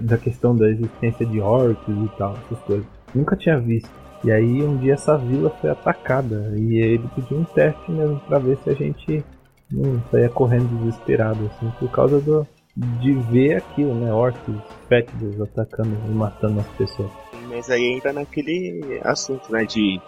da 0.01 0.17
questão 0.17 0.55
da 0.55 0.69
existência 0.69 1.27
de 1.27 1.41
orcs 1.41 1.89
e 1.89 2.09
tal, 2.17 2.37
essas 2.45 2.59
coisas. 2.61 2.87
Nunca 3.15 3.35
tinha 3.35 3.59
visto. 3.59 3.91
E 4.23 4.31
aí 4.31 4.63
um 4.63 4.77
dia 4.77 4.95
essa 4.95 5.17
vila 5.17 5.51
foi 5.61 5.71
atacada 5.71 6.53
e 6.57 6.77
ele 6.77 7.09
pediu 7.15 7.39
um 7.39 7.45
teste 7.45 7.91
mesmo 7.91 8.21
pra 8.21 8.39
ver 8.39 8.57
se 8.59 8.71
a 8.71 8.75
gente 8.75 9.25
não 9.71 10.01
saía 10.11 10.29
correndo 10.29 10.69
desesperado 10.79 11.47
assim 11.47 11.71
por 11.81 11.91
causa 11.91 12.21
do 12.21 12.47
de 12.77 13.15
ver 13.31 13.57
aquilo, 13.57 13.95
né, 13.95 14.13
orcs 14.13 14.39
fétidos 14.87 15.41
atacando 15.41 15.97
e 16.09 16.11
matando 16.11 16.61
as 16.61 16.69
pessoas. 16.77 17.11
Mas 17.49 17.71
aí 17.71 17.83
entra 17.83 18.13
naquele 18.13 19.01
assunto, 19.05 19.51
né? 19.51 19.65
De 19.65 20.01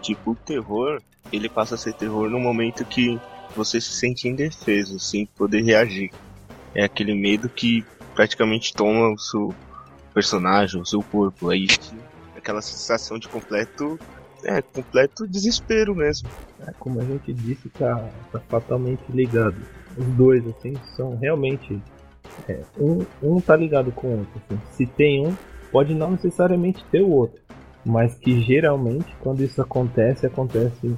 tipo, 0.00 0.32
o 0.32 0.36
terror, 0.36 1.00
ele 1.32 1.48
passa 1.48 1.74
a 1.74 1.78
ser 1.78 1.94
terror 1.94 2.30
no 2.30 2.38
momento 2.38 2.84
que 2.84 3.18
você 3.54 3.80
se 3.80 3.92
sente 3.92 4.28
indefeso, 4.28 4.98
sem 4.98 5.26
poder 5.26 5.62
reagir. 5.62 6.10
É 6.74 6.84
aquele 6.84 7.14
medo 7.14 7.48
que 7.48 7.84
praticamente 8.14 8.74
toma 8.74 9.12
o 9.12 9.18
seu 9.18 9.54
personagem, 10.14 10.80
o 10.80 10.86
seu 10.86 11.02
corpo. 11.02 11.50
Aí 11.50 11.66
aquela 12.36 12.62
sensação 12.62 13.18
de 13.18 13.28
completo. 13.28 13.98
É, 14.44 14.62
completo 14.62 15.26
desespero 15.26 15.94
mesmo. 15.94 16.28
É, 16.60 16.72
como 16.78 17.00
a 17.00 17.04
gente 17.04 17.32
disse, 17.32 17.68
tá, 17.70 18.08
tá 18.32 18.40
fatalmente 18.48 19.02
ligado. 19.10 19.56
Os 19.96 20.06
dois, 20.16 20.46
assim, 20.46 20.74
são 20.96 21.16
realmente. 21.16 21.80
é, 22.48 22.60
um, 22.78 23.04
um 23.22 23.40
tá 23.40 23.56
ligado 23.56 23.90
com 23.90 24.06
o 24.08 24.18
outro. 24.18 24.40
Assim. 24.48 24.60
Se 24.72 24.86
tem 24.86 25.26
um, 25.26 25.36
pode 25.70 25.94
não 25.94 26.12
necessariamente 26.12 26.84
ter 26.90 27.02
o 27.02 27.10
outro. 27.10 27.40
Mas 27.84 28.14
que 28.14 28.40
geralmente, 28.42 29.06
quando 29.20 29.42
isso 29.42 29.60
acontece, 29.62 30.26
acontece 30.26 30.94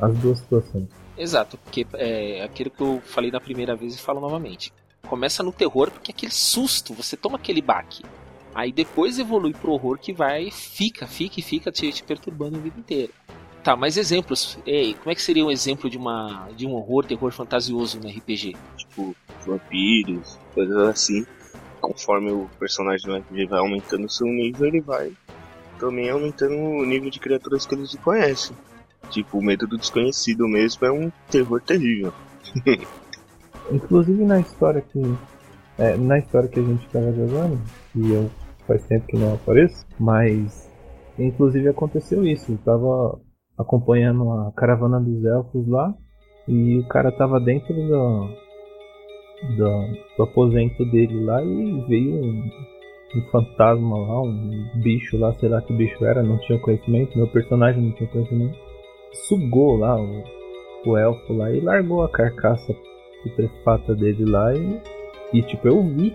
as 0.00 0.16
duas 0.18 0.38
situações. 0.38 0.88
Exato, 1.16 1.58
porque 1.58 1.86
é 1.94 2.42
aquilo 2.42 2.70
que 2.70 2.80
eu 2.80 3.00
falei 3.04 3.30
na 3.30 3.40
primeira 3.40 3.76
vez 3.76 3.94
e 3.94 3.98
falo 3.98 4.20
novamente. 4.20 4.72
Começa 5.06 5.42
no 5.42 5.52
terror 5.52 5.90
porque 5.90 6.10
é 6.10 6.14
aquele 6.14 6.32
susto, 6.32 6.94
você 6.94 7.16
toma 7.16 7.36
aquele 7.36 7.60
baque. 7.60 8.02
Aí 8.54 8.72
depois 8.72 9.18
evolui 9.18 9.52
pro 9.52 9.72
horror 9.72 9.98
que 9.98 10.12
vai, 10.12 10.50
fica, 10.50 11.06
fica 11.06 11.40
e 11.40 11.42
fica 11.42 11.70
te, 11.70 11.90
te 11.92 12.02
perturbando 12.02 12.56
a 12.56 12.60
vida 12.60 12.78
inteira. 12.78 13.12
Tá, 13.62 13.76
mas 13.76 13.96
exemplos. 13.96 14.58
Ei, 14.66 14.94
como 14.94 15.10
é 15.10 15.14
que 15.14 15.22
seria 15.22 15.44
um 15.44 15.50
exemplo 15.50 15.88
de 15.88 15.96
uma 15.96 16.48
de 16.56 16.66
um 16.66 16.74
horror, 16.74 17.04
terror 17.04 17.30
fantasioso 17.30 18.00
no 18.00 18.08
RPG? 18.08 18.56
Tipo, 18.76 19.14
vampiros, 19.46 20.38
coisas 20.52 20.76
assim. 20.88 21.24
Conforme 21.82 22.30
o 22.30 22.48
personagem 22.60 23.06
do 23.06 23.16
RPG 23.16 23.46
vai 23.46 23.58
aumentando 23.58 24.06
o 24.06 24.10
seu 24.10 24.26
nível, 24.26 24.68
ele 24.68 24.80
vai 24.80 25.12
também 25.80 26.08
aumentando 26.08 26.54
o 26.54 26.84
nível 26.86 27.10
de 27.10 27.18
criaturas 27.18 27.66
que 27.66 27.74
eles 27.74 27.92
conhecem. 27.96 28.56
Tipo, 29.10 29.38
o 29.38 29.44
medo 29.44 29.66
do 29.66 29.76
desconhecido 29.76 30.46
mesmo 30.46 30.86
é 30.86 30.92
um 30.92 31.10
terror 31.28 31.60
terrível. 31.60 32.12
Inclusive 33.70 34.24
na 34.24 34.38
história 34.38 34.80
que. 34.80 35.00
é, 35.76 35.96
na 35.96 36.18
história 36.18 36.48
que 36.48 36.60
a 36.60 36.62
gente 36.62 36.86
estava 36.86 37.12
jogando, 37.12 37.60
e 37.96 38.12
eu 38.12 38.30
faz 38.66 38.84
tempo 38.86 39.06
que 39.08 39.18
não 39.18 39.34
apareço, 39.34 39.84
mas 39.98 40.70
inclusive 41.18 41.68
aconteceu 41.68 42.24
isso. 42.24 42.52
Eu 42.52 42.58
tava 42.58 43.20
acompanhando 43.58 44.30
a 44.30 44.52
caravana 44.52 45.00
dos 45.00 45.24
elfos 45.24 45.66
lá 45.66 45.92
e 46.46 46.78
o 46.78 46.86
cara 46.86 47.10
tava 47.10 47.40
dentro 47.40 47.74
do, 47.74 48.28
do, 49.56 49.86
do 50.16 50.22
aposento 50.22 50.84
dele 50.86 51.24
lá 51.24 51.42
e 51.42 51.80
veio 51.88 52.14
um, 52.14 52.50
um 53.16 53.22
fantasma 53.30 53.98
lá, 53.98 54.22
um 54.22 54.70
bicho 54.76 55.18
lá, 55.18 55.32
sei 55.34 55.48
lá 55.48 55.60
que 55.60 55.72
bicho 55.72 56.04
era, 56.04 56.22
não 56.22 56.38
tinha 56.38 56.58
conhecimento, 56.58 57.16
meu 57.16 57.28
personagem 57.28 57.82
não 57.82 57.92
tinha 57.92 58.08
conhecimento, 58.08 58.58
sugou 59.28 59.76
lá 59.76 60.00
o, 60.00 60.22
o 60.86 60.96
elfo 60.96 61.32
lá 61.32 61.50
e 61.50 61.60
largou 61.60 62.02
a 62.02 62.08
carcaça 62.08 62.74
putrefata 63.22 63.94
dele 63.94 64.24
lá 64.24 64.54
e, 64.54 64.80
e 65.32 65.42
tipo, 65.42 65.68
eu 65.68 65.82
vi. 65.82 66.14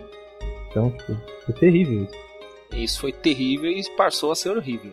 Então, 0.69 0.91
tipo, 0.91 1.17
foi 1.45 1.55
terrível 1.55 2.03
isso. 2.03 2.27
Isso 2.73 2.99
foi 2.99 3.11
terrível 3.13 3.71
e 3.71 3.81
passou 3.95 4.31
a 4.31 4.35
ser 4.35 4.55
horrível. 4.55 4.91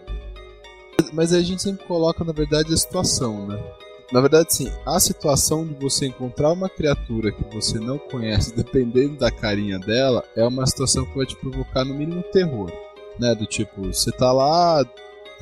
Mas 1.12 1.32
aí 1.32 1.40
a 1.40 1.44
gente 1.44 1.62
sempre 1.62 1.84
coloca, 1.86 2.24
na 2.24 2.32
verdade, 2.32 2.72
a 2.72 2.76
situação, 2.76 3.46
né? 3.46 3.62
Na 4.12 4.20
verdade, 4.20 4.54
sim, 4.54 4.70
a 4.87 5.00
situação 5.00 5.66
de 5.66 5.75
você 5.75 6.06
encontrar 6.06 6.52
uma 6.52 6.68
criatura 6.68 7.32
que 7.32 7.42
você 7.54 7.78
não 7.78 7.99
conhece, 7.99 8.54
dependendo 8.56 9.16
da 9.16 9.30
carinha 9.30 9.78
dela, 9.78 10.25
é 10.37 10.46
uma 10.46 10.66
situação 10.66 11.04
que 11.06 11.16
vai 11.16 11.26
te 11.26 11.37
provocar 11.37 11.84
no 11.84 11.94
mínimo 11.94 12.23
terror. 12.25 12.70
Né? 13.18 13.34
Do 13.34 13.46
tipo, 13.46 13.82
você 13.82 14.12
tá 14.12 14.32
lá, 14.32 14.78
lá 14.78 14.84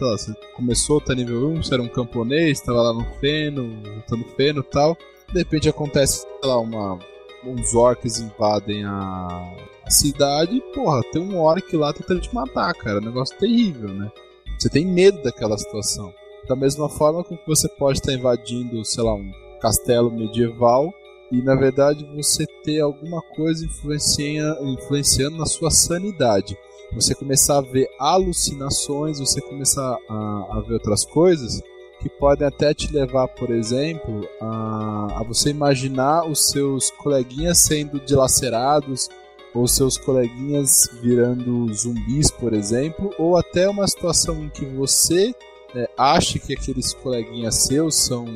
você 0.00 0.32
começou, 0.54 1.00
tá 1.00 1.14
nível 1.14 1.48
1, 1.50 1.62
você 1.62 1.74
era 1.74 1.82
um 1.82 1.88
camponês, 1.88 2.60
tava 2.60 2.82
lá 2.82 2.92
no 2.92 3.04
feno, 3.18 3.62
lutando 3.62 4.24
feno 4.36 4.60
e 4.60 4.70
tal. 4.70 4.96
De 5.32 5.38
repente 5.38 5.68
acontece, 5.68 6.20
sei 6.20 6.50
lá, 6.50 6.58
uma, 6.58 6.98
uns 7.44 7.74
orcs 7.74 8.20
invadem 8.20 8.84
a, 8.84 9.56
cidade 9.88 10.56
e, 10.56 10.60
porra, 10.74 11.02
tem 11.12 11.20
um 11.20 11.38
orc 11.38 11.76
lá 11.76 11.92
tentando 11.92 12.20
te 12.20 12.34
matar, 12.34 12.72
cara. 12.74 12.98
Um 12.98 13.04
negócio 13.04 13.36
terrível, 13.36 13.88
né? 13.90 14.10
Você 14.58 14.68
tem 14.68 14.86
medo 14.86 15.22
daquela 15.22 15.58
situação. 15.58 16.12
Da 16.52 16.56
mesma 16.56 16.86
forma 16.86 17.24
que 17.24 17.38
você 17.46 17.66
pode 17.66 17.98
estar 17.98 18.12
invadindo, 18.12 18.84
sei 18.84 19.02
lá, 19.02 19.14
um 19.14 19.32
castelo 19.58 20.10
medieval 20.10 20.92
e 21.30 21.40
na 21.40 21.54
verdade 21.54 22.06
você 22.14 22.44
ter 22.62 22.80
alguma 22.80 23.22
coisa 23.22 23.64
influencia, 23.64 24.54
influenciando 24.60 25.38
na 25.38 25.46
sua 25.46 25.70
sanidade. 25.70 26.54
Você 26.94 27.14
começar 27.14 27.56
a 27.56 27.62
ver 27.62 27.88
alucinações, 27.98 29.18
você 29.18 29.40
começar 29.40 29.96
a, 30.10 30.58
a 30.58 30.60
ver 30.60 30.74
outras 30.74 31.06
coisas 31.06 31.62
que 32.02 32.10
podem 32.10 32.46
até 32.46 32.74
te 32.74 32.92
levar, 32.92 33.28
por 33.28 33.50
exemplo, 33.50 34.28
a, 34.38 35.20
a 35.20 35.24
você 35.24 35.48
imaginar 35.48 36.28
os 36.28 36.50
seus 36.50 36.90
coleguinhas 36.90 37.60
sendo 37.60 37.98
dilacerados 37.98 39.08
ou 39.54 39.66
seus 39.66 39.96
coleguinhas 39.96 40.86
virando 41.00 41.72
zumbis, 41.72 42.30
por 42.30 42.52
exemplo, 42.52 43.10
ou 43.18 43.38
até 43.38 43.66
uma 43.70 43.88
situação 43.88 44.44
em 44.44 44.50
que 44.50 44.66
você 44.66 45.34
é, 45.74 45.88
acha 45.96 46.38
que 46.38 46.54
aqueles 46.54 46.92
coleguinhas 46.94 47.64
seus 47.64 47.96
são, 47.96 48.26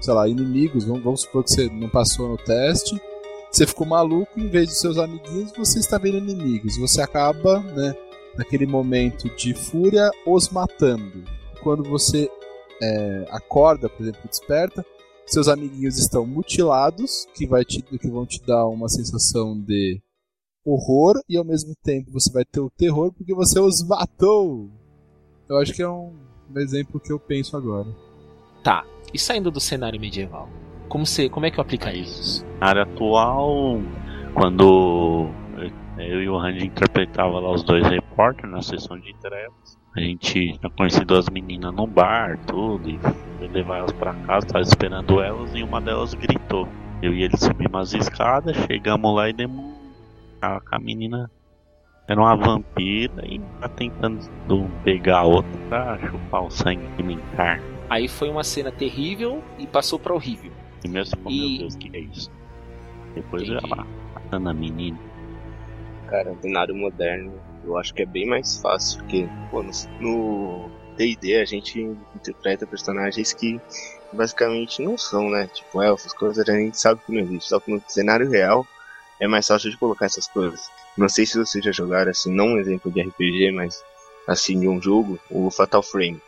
sei 0.00 0.14
lá, 0.14 0.28
inimigos, 0.28 0.84
vamos, 0.84 1.02
vamos 1.02 1.20
supor 1.22 1.44
que 1.44 1.50
você 1.50 1.68
não 1.68 1.88
passou 1.88 2.28
no 2.28 2.36
teste, 2.36 3.00
você 3.50 3.66
ficou 3.66 3.86
maluco, 3.86 4.38
em 4.38 4.48
vez 4.48 4.68
de 4.68 4.74
seus 4.74 4.98
amiguinhos, 4.98 5.52
você 5.56 5.78
está 5.78 5.96
vendo 5.96 6.18
inimigos. 6.18 6.76
Você 6.76 7.00
acaba, 7.00 7.60
né, 7.60 7.94
naquele 8.36 8.66
momento 8.66 9.28
de 9.36 9.54
fúria, 9.54 10.10
os 10.26 10.50
matando. 10.50 11.24
Quando 11.62 11.82
você 11.82 12.30
é, 12.82 13.26
acorda, 13.30 13.88
por 13.88 14.02
exemplo, 14.02 14.28
desperta, 14.28 14.84
seus 15.26 15.48
amiguinhos 15.48 15.98
estão 15.98 16.26
mutilados, 16.26 17.26
que, 17.34 17.46
vai 17.46 17.64
te, 17.64 17.82
que 17.82 18.08
vão 18.08 18.26
te 18.26 18.40
dar 18.46 18.66
uma 18.66 18.88
sensação 18.88 19.58
de 19.58 20.00
horror, 20.64 21.20
e 21.28 21.36
ao 21.36 21.44
mesmo 21.44 21.74
tempo 21.82 22.12
você 22.12 22.30
vai 22.30 22.44
ter 22.44 22.60
o 22.60 22.70
terror 22.70 23.12
porque 23.12 23.34
você 23.34 23.58
os 23.58 23.82
matou. 23.82 24.70
Eu 25.48 25.56
acho 25.56 25.72
que 25.72 25.82
é 25.82 25.88
um 25.88 26.27
um 26.54 26.58
exemplo 26.58 27.00
que 27.00 27.12
eu 27.12 27.18
penso 27.18 27.56
agora. 27.56 27.88
Tá. 28.62 28.84
E 29.12 29.18
saindo 29.18 29.50
do 29.50 29.60
cenário 29.60 30.00
medieval, 30.00 30.48
como, 30.88 31.06
você, 31.06 31.28
como 31.28 31.46
é 31.46 31.50
que 31.50 31.58
eu 31.58 31.62
aplicaria 31.62 32.02
isso? 32.02 32.44
Na 32.60 32.68
área 32.68 32.82
atual, 32.82 33.80
quando 34.34 35.30
eu 35.98 36.22
e 36.22 36.28
o 36.28 36.38
Randy 36.38 36.66
interpretava 36.66 37.40
lá 37.40 37.50
os 37.50 37.62
dois 37.62 37.86
repórteres 37.86 38.50
na 38.50 38.62
sessão 38.62 38.98
de 38.98 39.10
entregas, 39.10 39.78
a 39.96 40.00
gente 40.00 40.52
tinha 40.54 40.70
conhecido 40.70 41.16
as 41.16 41.28
meninas 41.28 41.74
no 41.74 41.86
bar, 41.86 42.38
tudo, 42.46 42.88
e 42.88 42.98
foi 42.98 43.48
levar 43.48 43.78
elas 43.78 43.92
pra 43.92 44.14
casa, 44.14 44.46
tava 44.46 44.62
esperando 44.62 45.20
elas 45.20 45.54
e 45.54 45.62
uma 45.62 45.80
delas 45.80 46.14
gritou. 46.14 46.68
Eu 47.02 47.14
e 47.14 47.22
ele 47.22 47.36
subimos 47.36 47.94
as 47.94 48.06
escadas, 48.06 48.56
chegamos 48.66 49.14
lá 49.14 49.28
e 49.28 49.32
demos 49.32 49.74
a, 50.40 50.60
a 50.70 50.78
menina 50.78 51.30
era 52.08 52.18
uma 52.18 52.34
vampira 52.34 53.22
e 53.26 53.38
tá 53.60 53.68
tentando 53.68 54.70
pegar 54.82 55.18
a 55.18 55.24
outra 55.24 55.50
pra 55.68 55.98
chupar 55.98 56.44
o 56.44 56.50
sangue 56.50 56.86
alimentar. 56.94 57.62
Aí 57.90 58.08
foi 58.08 58.30
uma 58.30 58.42
cena 58.42 58.72
terrível 58.72 59.42
e 59.58 59.66
passou 59.66 59.98
pra 59.98 60.14
horrível. 60.14 60.50
E 60.82 60.88
mesmo 60.88 61.18
assim, 61.26 61.36
e... 61.36 61.50
meu 61.50 61.58
Deus, 61.58 61.76
que 61.76 61.90
é 61.94 62.00
isso? 62.00 62.30
Depois 63.14 63.42
Entendi. 63.42 63.60
ela 63.62 63.86
matando 64.14 64.48
a 64.48 64.54
menina. 64.54 64.98
Cara, 66.06 66.32
no 66.32 66.40
cenário 66.40 66.74
moderno, 66.74 67.34
eu 67.62 67.76
acho 67.76 67.92
que 67.92 68.02
é 68.02 68.06
bem 68.06 68.26
mais 68.26 68.58
fácil, 68.62 69.00
porque 69.00 69.28
pô, 69.50 69.62
no 69.62 70.70
D&D 70.96 71.36
a 71.36 71.44
gente 71.44 71.80
interpreta 72.16 72.66
personagens 72.66 73.34
que 73.34 73.60
basicamente 74.14 74.82
não 74.82 74.96
são, 74.96 75.28
né? 75.28 75.46
Tipo, 75.52 75.82
elfos, 75.82 76.14
coisas 76.14 76.48
a 76.48 76.52
gente 76.52 76.80
sabe 76.80 77.02
que 77.04 77.12
não 77.12 77.20
existe. 77.20 77.50
Só 77.50 77.60
que 77.60 77.70
no 77.70 77.82
cenário 77.86 78.30
real 78.30 78.66
é 79.20 79.26
mais 79.26 79.46
fácil 79.46 79.70
de 79.70 79.76
colocar 79.76 80.06
essas 80.06 80.26
coisas. 80.26 80.70
Não 80.96 81.08
sei 81.08 81.26
se 81.26 81.38
vocês 81.38 81.64
já 81.64 81.72
jogaram 81.72 82.10
assim, 82.10 82.32
não 82.32 82.48
um 82.48 82.58
exemplo 82.58 82.90
de 82.90 83.00
RPG, 83.00 83.52
mas 83.52 83.82
assim, 84.26 84.58
de 84.60 84.68
um 84.68 84.80
jogo, 84.80 85.18
o 85.30 85.50
Fatal 85.50 85.82
Frame. 85.82 86.20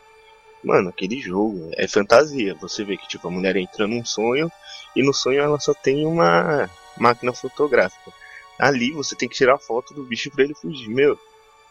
Mano, 0.63 0.89
aquele 0.89 1.19
jogo 1.19 1.69
é 1.73 1.87
fantasia. 1.87 2.55
Você 2.55 2.83
vê 2.83 2.97
que 2.97 3.07
tipo 3.07 3.27
a 3.27 3.31
mulher 3.31 3.55
entra 3.55 3.87
num 3.87 4.05
sonho 4.05 4.51
e 4.95 5.03
no 5.03 5.13
sonho 5.13 5.41
ela 5.41 5.59
só 5.59 5.73
tem 5.73 6.05
uma 6.05 6.69
máquina 6.97 7.33
fotográfica. 7.33 8.11
Ali 8.59 8.91
você 8.91 9.15
tem 9.15 9.27
que 9.27 9.35
tirar 9.35 9.57
foto 9.57 9.93
do 9.93 10.03
bicho 10.03 10.29
para 10.31 10.43
ele 10.43 10.53
fugir. 10.53 10.89
Meu, 10.89 11.17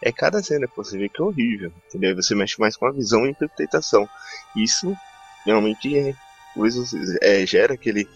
é 0.03 0.11
cada 0.11 0.43
cena 0.43 0.67
que 0.67 0.77
você 0.77 0.99
vê 0.99 1.09
que 1.09 1.21
é 1.21 1.25
horrível, 1.25 1.73
entendeu? 1.89 2.17
Você 2.17 2.35
mexe 2.35 2.59
mais 2.59 2.77
com 2.77 2.87
a 2.87 2.93
visão 2.93 3.27
e 3.27 3.31
interpretação. 3.31 4.09
Isso 4.57 4.97
realmente 5.45 5.97
é, 5.97 6.15
coisas, 6.55 6.93
é, 7.21 7.47
gera 7.47 7.75
aquele 7.75 8.09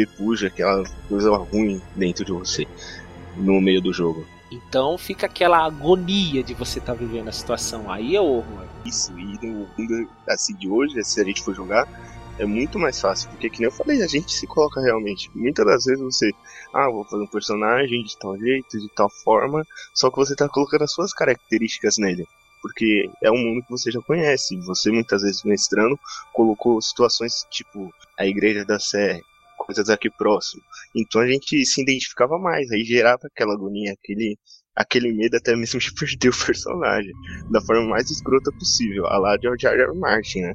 repúdio, 0.00 0.48
aquela 0.48 0.84
coisa 1.08 1.30
ruim 1.36 1.80
dentro 1.96 2.24
de 2.24 2.32
você 2.32 2.66
no 3.36 3.60
meio 3.60 3.80
do 3.80 3.92
jogo. 3.92 4.26
Então 4.50 4.98
fica 4.98 5.26
aquela 5.26 5.64
agonia 5.64 6.42
de 6.42 6.54
você 6.54 6.80
estar 6.80 6.94
tá 6.94 6.98
vivendo 6.98 7.28
a 7.28 7.32
situação. 7.32 7.90
Aí 7.90 8.16
é 8.16 8.20
horror. 8.20 8.66
Isso, 8.84 9.12
e 9.18 9.46
no 9.46 9.68
mundo 9.78 10.10
assim 10.28 10.54
de 10.56 10.68
hoje, 10.68 11.02
se 11.04 11.20
a 11.20 11.24
gente 11.24 11.42
for 11.42 11.54
jogar, 11.54 11.86
é 12.38 12.46
muito 12.46 12.78
mais 12.78 13.00
fácil, 13.00 13.28
porque 13.30 13.50
que 13.50 13.60
nem 13.60 13.66
eu 13.66 13.72
falei, 13.72 14.02
a 14.02 14.06
gente 14.06 14.32
se 14.32 14.46
coloca 14.46 14.80
realmente. 14.80 15.30
Muitas 15.34 15.64
das 15.66 15.84
vezes 15.84 16.02
você, 16.02 16.32
ah, 16.72 16.88
vou 16.88 17.04
fazer 17.04 17.22
um 17.22 17.26
personagem 17.26 18.02
de 18.02 18.16
tal 18.18 18.36
jeito, 18.38 18.80
de 18.80 18.88
tal 18.94 19.10
forma, 19.10 19.64
só 19.94 20.10
que 20.10 20.16
você 20.16 20.32
está 20.32 20.48
colocando 20.48 20.82
as 20.82 20.92
suas 20.92 21.12
características 21.12 21.98
nele. 21.98 22.26
Porque 22.62 23.10
é 23.22 23.30
um 23.30 23.38
mundo 23.38 23.62
que 23.62 23.70
você 23.70 23.90
já 23.90 24.00
conhece. 24.00 24.56
Você 24.62 24.90
muitas 24.90 25.22
vezes 25.22 25.42
mestrando 25.44 25.98
colocou 26.32 26.80
situações 26.80 27.46
tipo 27.50 27.92
a 28.18 28.26
igreja 28.26 28.64
da 28.64 28.78
Sé, 28.78 29.22
coisas 29.70 29.88
aqui 29.88 30.10
próximo. 30.10 30.62
Então 30.96 31.20
a 31.22 31.26
gente 31.26 31.64
se 31.64 31.82
identificava 31.82 32.38
mais, 32.38 32.70
aí 32.72 32.84
gerava 32.84 33.20
aquela 33.24 33.54
agonia, 33.54 33.92
aquele, 33.92 34.36
aquele 34.74 35.12
medo 35.12 35.36
até 35.36 35.54
mesmo 35.54 35.78
de 35.80 35.94
perder 35.94 36.28
o 36.30 36.46
personagem 36.46 37.12
da 37.50 37.60
forma 37.60 37.88
mais 37.88 38.10
escrota 38.10 38.50
possível, 38.52 39.06
a 39.06 39.18
lá 39.18 39.36
de 39.36 39.42
George 39.42 39.66
R. 39.66 39.82
R. 39.82 39.94
Martin, 39.94 40.40
né? 40.40 40.54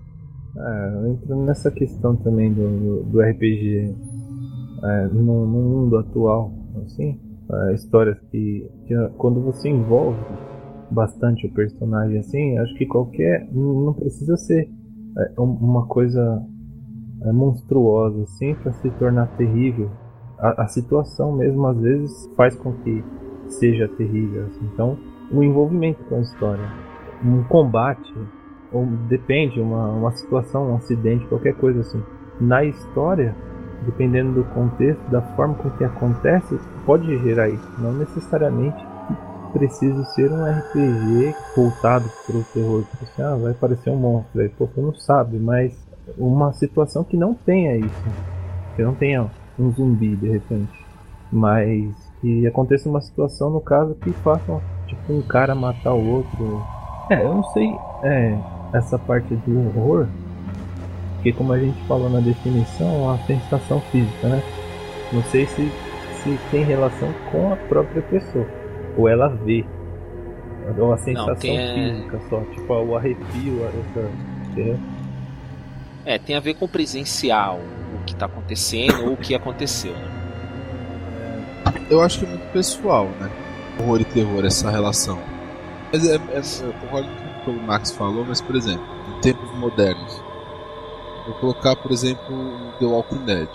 É, 0.57 1.09
entrando 1.09 1.45
nessa 1.45 1.69
questão 1.69 2.15
também 2.15 2.53
do, 2.53 3.03
do 3.03 3.21
RPG 3.21 3.93
é, 4.83 5.07
no, 5.07 5.45
no, 5.45 5.61
mundo 5.61 5.97
atual, 5.97 6.53
assim, 6.85 7.19
é, 7.51 7.73
histórias 7.73 8.17
que, 8.31 8.65
que, 8.87 8.95
quando 9.17 9.41
você 9.41 9.69
envolve 9.69 10.17
bastante 10.91 11.45
o 11.45 11.53
personagem 11.53 12.19
assim, 12.19 12.57
acho 12.57 12.73
que 12.75 12.85
qualquer 12.85 13.45
não 13.51 13.93
precisa 13.93 14.37
ser 14.37 14.69
é, 15.17 15.33
uma 15.37 15.87
coisa 15.87 16.41
é, 17.21 17.31
monstruosa 17.31 18.23
assim 18.23 18.55
para 18.55 18.71
se 18.73 18.89
tornar 18.91 19.27
terrível. 19.37 19.89
A, 20.37 20.63
a, 20.63 20.67
situação 20.67 21.31
mesmo 21.31 21.65
às 21.67 21.79
vezes 21.79 22.29
faz 22.35 22.55
com 22.55 22.73
que 22.73 23.03
seja 23.47 23.87
terrível. 23.87 24.45
Assim. 24.45 24.69
Então, 24.73 24.97
o 25.31 25.43
envolvimento 25.43 26.03
com 26.05 26.15
a 26.15 26.21
história, 26.21 26.69
um 27.23 27.43
combate, 27.43 28.13
ou 28.71 28.85
depende, 29.07 29.59
uma, 29.59 29.89
uma 29.89 30.11
situação, 30.11 30.71
um 30.71 30.75
acidente, 30.75 31.25
qualquer 31.27 31.55
coisa 31.55 31.79
assim. 31.81 32.03
Na 32.39 32.65
história, 32.65 33.33
dependendo 33.85 34.33
do 34.33 34.43
contexto, 34.53 35.01
da 35.09 35.21
forma 35.21 35.55
com 35.55 35.69
que 35.71 35.83
acontece, 35.83 36.59
pode 36.85 37.17
gerar 37.19 37.49
isso. 37.49 37.71
Não 37.79 37.93
necessariamente 37.93 38.83
precisa 39.53 40.03
ser 40.07 40.29
um 40.31 40.43
RPG 40.43 41.33
voltado 41.55 42.09
para 42.25 42.35
o 42.35 42.43
terror. 42.53 42.83
Tipo 42.83 43.03
assim, 43.05 43.21
ah, 43.21 43.35
vai 43.35 43.51
aparecer 43.51 43.89
um 43.89 43.95
monstro. 43.95 44.41
Aí, 44.41 44.49
pô, 44.49 44.65
você 44.65 44.81
não 44.81 44.93
sabe, 44.93 45.39
mas 45.39 45.84
uma 46.17 46.53
situação 46.53 47.03
que 47.03 47.17
não 47.17 47.33
tenha 47.33 47.75
isso. 47.77 48.03
Que 48.75 48.83
não 48.83 48.93
tenha 48.93 49.29
um 49.57 49.71
zumbi 49.71 50.15
de 50.15 50.29
repente. 50.29 50.85
Mas 51.31 51.93
que 52.21 52.45
aconteça 52.47 52.89
uma 52.89 53.01
situação, 53.01 53.49
no 53.49 53.61
caso, 53.61 53.95
que 53.95 54.11
faça 54.11 54.61
tipo 54.87 55.13
um 55.13 55.21
cara 55.21 55.55
matar 55.55 55.93
o 55.93 56.07
outro. 56.07 56.63
É, 57.09 57.23
eu 57.23 57.35
não 57.35 57.43
sei 57.51 57.75
é, 58.03 58.37
essa 58.73 58.97
parte 58.97 59.35
do 59.35 59.67
horror. 59.67 60.07
Porque 61.15 61.33
como 61.33 61.53
a 61.53 61.59
gente 61.59 61.81
falou 61.87 62.09
na 62.09 62.19
definição, 62.19 62.87
é 62.87 62.97
uma 62.97 63.17
sensação 63.25 63.79
física, 63.91 64.27
né? 64.27 64.43
Não 65.11 65.23
sei 65.23 65.45
se, 65.47 65.71
se 66.23 66.39
tem 66.51 66.63
relação 66.63 67.09
com 67.31 67.51
a 67.51 67.55
própria 67.55 68.01
pessoa. 68.03 68.45
Ou 68.97 69.07
ela 69.07 69.29
vê. 69.29 69.65
É 70.67 70.81
uma 70.81 70.97
sensação 70.97 71.35
tem, 71.35 71.57
é- 71.57 71.93
física 71.93 72.19
só, 72.29 72.39
tipo 72.53 72.73
o 72.73 72.95
arrepio, 72.95 73.65
essa. 73.65 74.09
entendeu? 74.51 74.79
É, 76.05 76.17
tem 76.19 76.35
a 76.35 76.39
ver 76.39 76.53
com 76.55 76.67
presencial 76.67 77.59
o 77.99 78.03
que 78.05 78.15
tá 78.15 78.25
acontecendo 78.27 79.05
ou 79.05 79.13
o 79.13 79.17
que 79.17 79.33
aconteceu. 79.33 79.93
né? 79.93 80.11
Eu 81.89 82.01
acho 82.01 82.19
que 82.19 82.25
é 82.25 82.29
muito 82.29 82.51
pessoal, 82.51 83.07
né? 83.19 83.29
Horror 83.79 84.01
e 84.01 84.05
terror, 84.05 84.45
essa 84.45 84.69
relação. 84.69 85.19
Mas 85.91 86.07
é, 86.07 86.15
é, 86.15 86.41
eu 86.63 86.73
concordo 86.73 87.09
com 87.09 87.23
o 87.23 87.43
que 87.43 87.49
o 87.51 87.63
Max 87.63 87.91
falou, 87.91 88.25
mas 88.25 88.41
por 88.41 88.55
exemplo, 88.55 88.85
em 89.17 89.21
tempos 89.21 89.51
modernos, 89.57 90.13
vou 91.25 91.35
colocar, 91.39 91.75
por 91.75 91.91
exemplo, 91.91 92.23
o 92.35 92.71
The 92.79 92.85
Walking 92.85 93.25
Dead. 93.25 93.49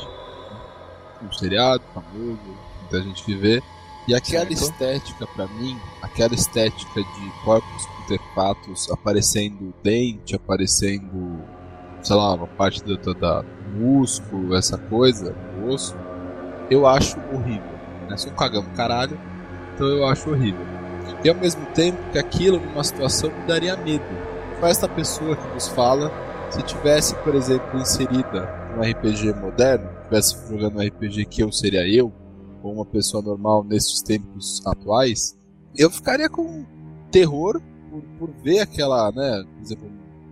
Um 1.23 1.33
seriado 1.33 1.83
famoso, 1.95 2.39
muita 2.81 3.03
gente 3.03 3.23
que 3.25 3.35
vê. 3.35 3.63
E 4.09 4.15
aquela 4.15 4.47
Certo. 4.47 4.63
estética, 4.63 5.27
pra 5.27 5.47
mim, 5.47 5.77
aquela 6.03 6.35
estética 6.35 7.01
de 7.01 7.31
corpos 7.45 7.87
putrefactos 7.99 8.91
aparecendo 8.91 9.75
dente, 9.83 10.35
aparecendo, 10.35 11.43
sei 12.03 12.17
lá, 12.17 12.35
uma 12.35 12.47
parte 12.47 12.83
do, 12.85 12.97
do, 12.97 13.15
da- 13.15 13.45
músculo, 13.75 14.55
essa 14.57 14.77
coisa, 14.77 15.35
o 15.63 15.69
osso, 15.69 15.95
eu 16.69 16.87
acho 16.87 17.17
horrível. 17.33 17.71
Né? 18.09 18.17
Sou 18.17 18.33
um 18.33 18.35
cagão 18.35 18.65
caralho, 18.75 19.19
então 19.75 19.87
eu 19.87 20.07
acho 20.07 20.31
horrível. 20.31 20.67
E 21.25 21.29
ao 21.29 21.37
mesmo 21.37 21.65
tempo 21.67 21.99
que 22.11 22.19
aquilo, 22.19 22.59
numa 22.59 22.83
situação, 22.83 23.31
me 23.31 23.47
daria 23.47 23.77
medo. 23.77 24.05
Qual 24.59 24.69
é 24.69 24.71
essa 24.71 24.89
pessoa 24.89 25.37
que 25.37 25.55
nos 25.55 25.69
fala, 25.69 26.11
se 26.51 26.61
tivesse, 26.63 27.15
por 27.17 27.35
exemplo, 27.35 27.79
inserida 27.79 28.49
num 28.75 28.83
RPG 28.83 29.33
moderno, 29.35 29.89
tivesse 30.05 30.37
jogando 30.49 30.79
um 30.79 30.83
RPG 30.87 31.25
que 31.27 31.43
eu 31.43 31.53
seria 31.53 31.87
eu, 31.89 32.13
ou 32.63 32.75
uma 32.75 32.85
pessoa 32.85 33.23
normal 33.23 33.63
nesses 33.65 34.03
tempos 34.03 34.61
atuais, 34.67 35.39
eu 35.77 35.91
ficaria 35.91 36.29
com 36.29 36.65
terror 37.11 37.61
por, 37.91 38.03
por 38.19 38.31
ver 38.43 38.61
aquela, 38.61 39.11
né, 39.13 39.45
por 39.55 39.63
exemplo, 39.63 39.91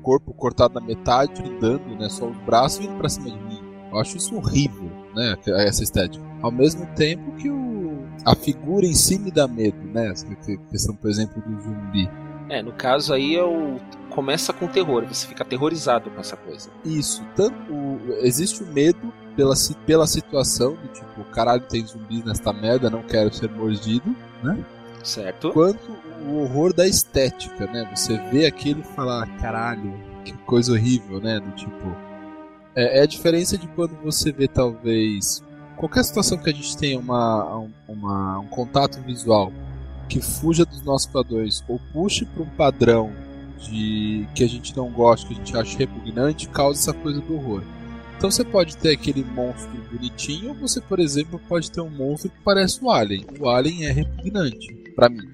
corpo 0.09 0.33
cortado 0.33 0.73
na 0.73 0.81
metade, 0.81 1.43
andando, 1.43 1.95
né, 1.99 2.09
só 2.09 2.27
os 2.31 2.37
braços 2.39 2.79
vindo 2.79 2.97
pra 2.97 3.11
cima 3.11 3.31
de 3.31 3.39
mim. 3.45 3.61
Eu 3.93 3.99
acho 3.99 4.17
isso 4.17 4.35
horrível, 4.37 4.91
né, 5.15 5.37
essa 5.47 5.83
estética. 5.83 6.25
Ao 6.41 6.51
mesmo 6.51 6.87
tempo 6.97 7.31
que 7.33 7.51
o, 7.51 8.07
a 8.25 8.35
figura 8.35 8.87
em 8.87 8.95
si 8.95 9.19
me 9.19 9.31
dá 9.31 9.47
medo, 9.47 9.77
né, 9.93 10.09
essa 10.11 10.25
que- 10.35 10.57
questão, 10.71 10.95
por 10.97 11.11
exemplo, 11.11 11.43
do 11.43 11.61
zumbi. 11.61 12.09
É, 12.49 12.63
no 12.63 12.73
caso 12.73 13.13
aí 13.13 13.37
é 13.37 13.45
o. 13.45 13.77
Começa 14.09 14.51
com 14.55 14.67
terror, 14.67 15.05
você 15.07 15.27
fica 15.27 15.43
aterrorizado 15.43 16.09
com 16.11 16.19
essa 16.19 16.39
coisa. 16.39 16.71
Isso, 16.87 17.23
tanto 17.37 17.71
existe 18.23 18.63
o 18.63 18.67
medo 18.67 19.13
pela, 19.37 19.53
pela 19.85 20.07
situação, 20.07 20.71
do 20.75 20.89
tipo, 20.89 21.23
caralho, 21.33 21.61
tem 21.69 21.85
zumbis 21.85 22.25
nesta 22.25 22.51
merda, 22.51 22.89
não 22.89 23.03
quero 23.03 23.31
ser 23.33 23.51
mordido, 23.51 24.17
né? 24.43 24.65
Certo? 25.03 25.53
quanto 25.53 25.91
o 26.27 26.41
horror 26.43 26.73
da 26.73 26.87
estética, 26.87 27.67
né? 27.67 27.89
Você 27.95 28.17
vê 28.31 28.47
aquilo 28.47 28.81
e 28.81 28.85
fala, 28.85 29.27
caralho, 29.41 29.95
que 30.25 30.33
coisa 30.39 30.73
horrível, 30.73 31.21
né? 31.21 31.41
Do 31.41 31.51
tipo. 31.53 31.97
É, 32.75 32.99
é 32.99 33.03
a 33.03 33.07
diferença 33.07 33.57
de 33.57 33.67
quando 33.69 33.95
você 34.03 34.31
vê, 34.33 34.47
talvez. 34.49 35.43
Qualquer 35.77 36.03
situação 36.05 36.37
que 36.39 36.51
a 36.51 36.53
gente 36.53 36.77
tenha 36.77 36.99
uma, 36.99 37.57
um- 37.59 37.71
uma, 37.89 38.39
um 38.41 38.47
contato 38.49 39.01
visual 39.03 39.53
que 40.09 40.21
fuja 40.21 40.65
dos 40.65 40.83
nossos 40.83 41.07
padrões 41.07 41.63
ou 41.69 41.79
puxe 41.93 42.25
para 42.25 42.43
um 42.43 42.49
padrão 42.51 43.13
de 43.61 44.27
que 44.35 44.43
a 44.43 44.49
gente 44.49 44.77
não 44.77 44.91
gosta, 44.91 45.27
que 45.29 45.35
a 45.35 45.37
gente 45.37 45.57
acha 45.57 45.79
repugnante, 45.79 46.49
causa 46.49 46.81
essa 46.81 46.93
coisa 46.93 47.21
do 47.21 47.35
horror. 47.35 47.63
Então 48.17 48.31
você 48.31 48.45
pode 48.45 48.77
ter 48.77 48.91
aquele 48.95 49.23
monstro 49.25 49.71
bonitinho, 49.93 50.49
ou 50.49 50.55
você, 50.57 50.81
por 50.81 50.99
exemplo, 50.99 51.41
pode 51.49 51.71
ter 51.71 51.81
um 51.81 51.91
monstro 51.91 52.31
que 52.31 52.39
parece 52.45 52.83
o 52.85 52.91
Alien. 52.91 53.25
O 53.39 53.49
Alien 53.49 53.87
é 53.87 53.93
repugnante, 53.93 54.75
pra 54.99 55.09
mim. 55.09 55.29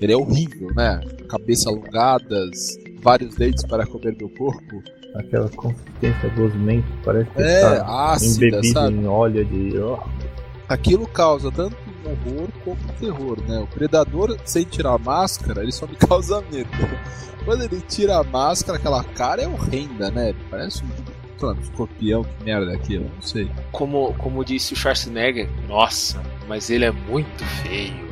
Ele 0.00 0.12
é 0.12 0.16
horrível, 0.16 0.68
né? 0.74 1.00
Cabeça 1.28 1.70
alongadas, 1.70 2.76
vários 3.00 3.34
dentes 3.36 3.64
para 3.64 3.86
comer 3.86 4.16
meu 4.18 4.28
corpo. 4.30 4.82
Aquela 5.14 5.48
consistência 5.50 6.28
gosmenta, 6.36 6.88
parece 7.04 7.30
que 7.30 7.40
É, 7.42 7.60
tá 7.60 8.12
ácida, 8.12 8.46
embebido 8.48 8.72
sabe? 8.72 8.96
em 8.96 9.06
óleo 9.06 9.44
de. 9.44 9.78
ó, 9.78 10.02
Aquilo 10.68 11.06
causa 11.06 11.52
tanto 11.52 11.76
um 12.04 12.10
horror 12.10 12.48
como 12.64 12.76
um 12.76 12.94
terror, 12.98 13.38
né? 13.46 13.58
O 13.60 13.66
predador, 13.68 14.36
sem 14.44 14.64
tirar 14.64 14.94
a 14.94 14.98
máscara, 14.98 15.62
ele 15.62 15.70
só 15.70 15.86
me 15.86 15.94
causa 16.08 16.42
medo. 16.50 16.68
Quando 17.44 17.62
ele 17.62 17.80
tira 17.82 18.18
a 18.18 18.24
máscara, 18.24 18.76
aquela 18.78 19.04
cara 19.04 19.42
é 19.42 19.46
horrenda, 19.46 20.10
né? 20.10 20.34
Parece 20.50 20.82
um, 20.82 21.46
um 21.46 21.52
escorpião, 21.60 22.24
que 22.24 22.44
merda 22.44 22.72
é 22.72 22.74
aquilo, 22.74 23.04
não 23.14 23.22
sei. 23.22 23.48
Como, 23.70 24.12
como 24.14 24.44
disse 24.44 24.72
o 24.72 24.76
Schwarzenegger, 24.76 25.48
nossa, 25.68 26.20
mas 26.48 26.68
ele 26.70 26.86
é 26.86 26.90
muito 26.90 27.44
feio. 27.62 28.03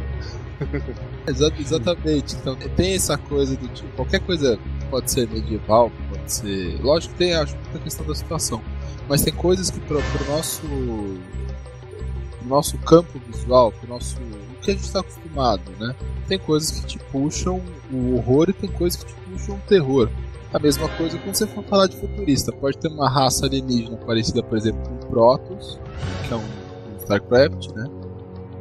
Exa- 1.27 1.53
exatamente. 1.59 2.35
Então 2.37 2.57
tem 2.77 2.95
essa 2.95 3.17
coisa 3.17 3.57
do 3.57 3.69
tipo, 3.69 3.89
qualquer 3.97 4.21
coisa 4.21 4.59
pode 4.91 5.11
ser 5.11 5.29
medieval, 5.29 5.91
pode 6.11 6.33
ser. 6.33 6.81
Lógico 6.83 7.13
que 7.15 7.19
tem, 7.19 7.35
acho, 7.35 7.55
muita 7.57 7.79
questão 7.79 8.07
da 8.07 8.15
situação. 8.15 8.63
Mas 9.09 9.23
tem 9.23 9.33
coisas 9.33 9.71
que 9.71 9.81
pro, 9.81 10.01
pro 10.03 10.33
nosso. 10.33 10.61
pro 10.63 12.49
nosso 12.49 12.79
campo 12.79 13.21
visual, 13.31 13.73
pro 13.73 13.89
nosso. 13.89 14.17
o 14.17 14.61
que 14.61 14.71
a 14.71 14.75
gente 14.75 14.85
está 14.85 15.01
acostumado, 15.01 15.63
né? 15.79 15.95
Tem 16.29 16.39
coisas 16.39 16.71
que 16.71 16.87
te 16.87 16.99
puxam 16.99 17.61
o 17.93 18.15
horror 18.17 18.51
e 18.51 18.53
tem 18.53 18.71
coisas 18.71 19.03
que 19.03 19.13
te 19.13 19.21
puxam 19.31 19.57
o 19.57 19.61
terror. 19.69 20.09
A 20.53 20.59
mesma 20.59 20.87
coisa 20.91 21.19
quando 21.19 21.35
você 21.35 21.47
for 21.47 21.65
falar 21.65 21.87
de 21.87 21.97
futurista. 21.97 22.53
Pode 22.53 22.77
ter 22.79 22.89
uma 22.89 23.09
raça 23.09 23.47
alienígena 23.47 23.97
parecida, 23.97 24.43
por 24.43 24.59
exemplo, 24.59 24.83
com 24.83 25.07
Protoss, 25.09 25.79
que 26.29 26.35
é 26.35 26.37
um, 26.37 26.41
um 26.41 26.97
StarCraft, 26.99 27.69
né? 27.75 27.87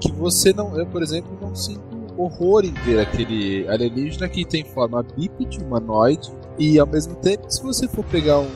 que 0.02 0.12
você 0.12 0.52
não, 0.52 0.76
eu 0.78 0.86
por 0.88 1.04
exemplo 1.04 1.38
não 1.40 1.56
sinto 1.56 1.91
horror 2.18 2.66
em 2.66 2.74
ver 2.86 3.00
aquele 3.00 3.68
alienígena 3.68 4.28
que 4.28 4.46
tem 4.46 4.64
forma 4.64 5.04
bípede, 5.04 5.60
humanoide 5.60 6.32
e 6.58 6.80
ao 6.80 6.88
mesmo 6.88 7.16
tempo 7.16 7.50
se 7.50 7.62
você 7.62 7.88
for 7.88 8.04
pegar 8.06 8.40
um, 8.40 8.50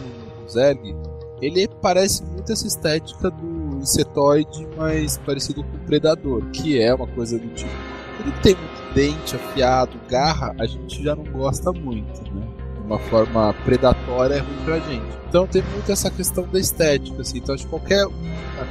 Zerg, 0.50 0.96
ele 1.42 1.68
parece 1.82 2.24
muito 2.24 2.52
essa 2.52 2.68
estética 2.68 3.30
do 3.30 3.78
insetoide, 3.78 4.68
mas 4.78 5.18
parecido 5.18 5.64
com 5.64 5.76
o 5.76 5.80
predador, 5.82 6.44
que 6.52 6.80
é 6.80 6.94
uma 6.94 7.08
coisa 7.08 7.38
do 7.38 7.48
tipo, 7.50 7.72
ele 8.20 8.32
tem 8.42 8.56
muito 8.56 8.94
dente 8.94 9.36
afiado, 9.36 10.00
garra, 10.10 10.56
a 10.58 10.66
gente 10.66 11.04
já 11.04 11.16
não 11.16 11.26
gosta 11.26 11.72
muito, 11.72 12.22
né? 12.34 12.48
Uma 12.86 13.00
forma 13.00 13.54
predatória 13.66 14.36
é 14.36 14.40
ruim 14.40 14.64
pra 14.64 14.80
gente. 14.80 15.18
Então 15.28 15.48
tem 15.48 15.64
muito 15.74 15.92
essa 15.92 16.10
questão 16.10 16.48
da 16.48 16.60
estética, 16.60 17.20
assim. 17.22 17.40
Então 17.40 17.56
acho 17.56 17.64
que 17.64 17.70
qualquer 17.70 18.06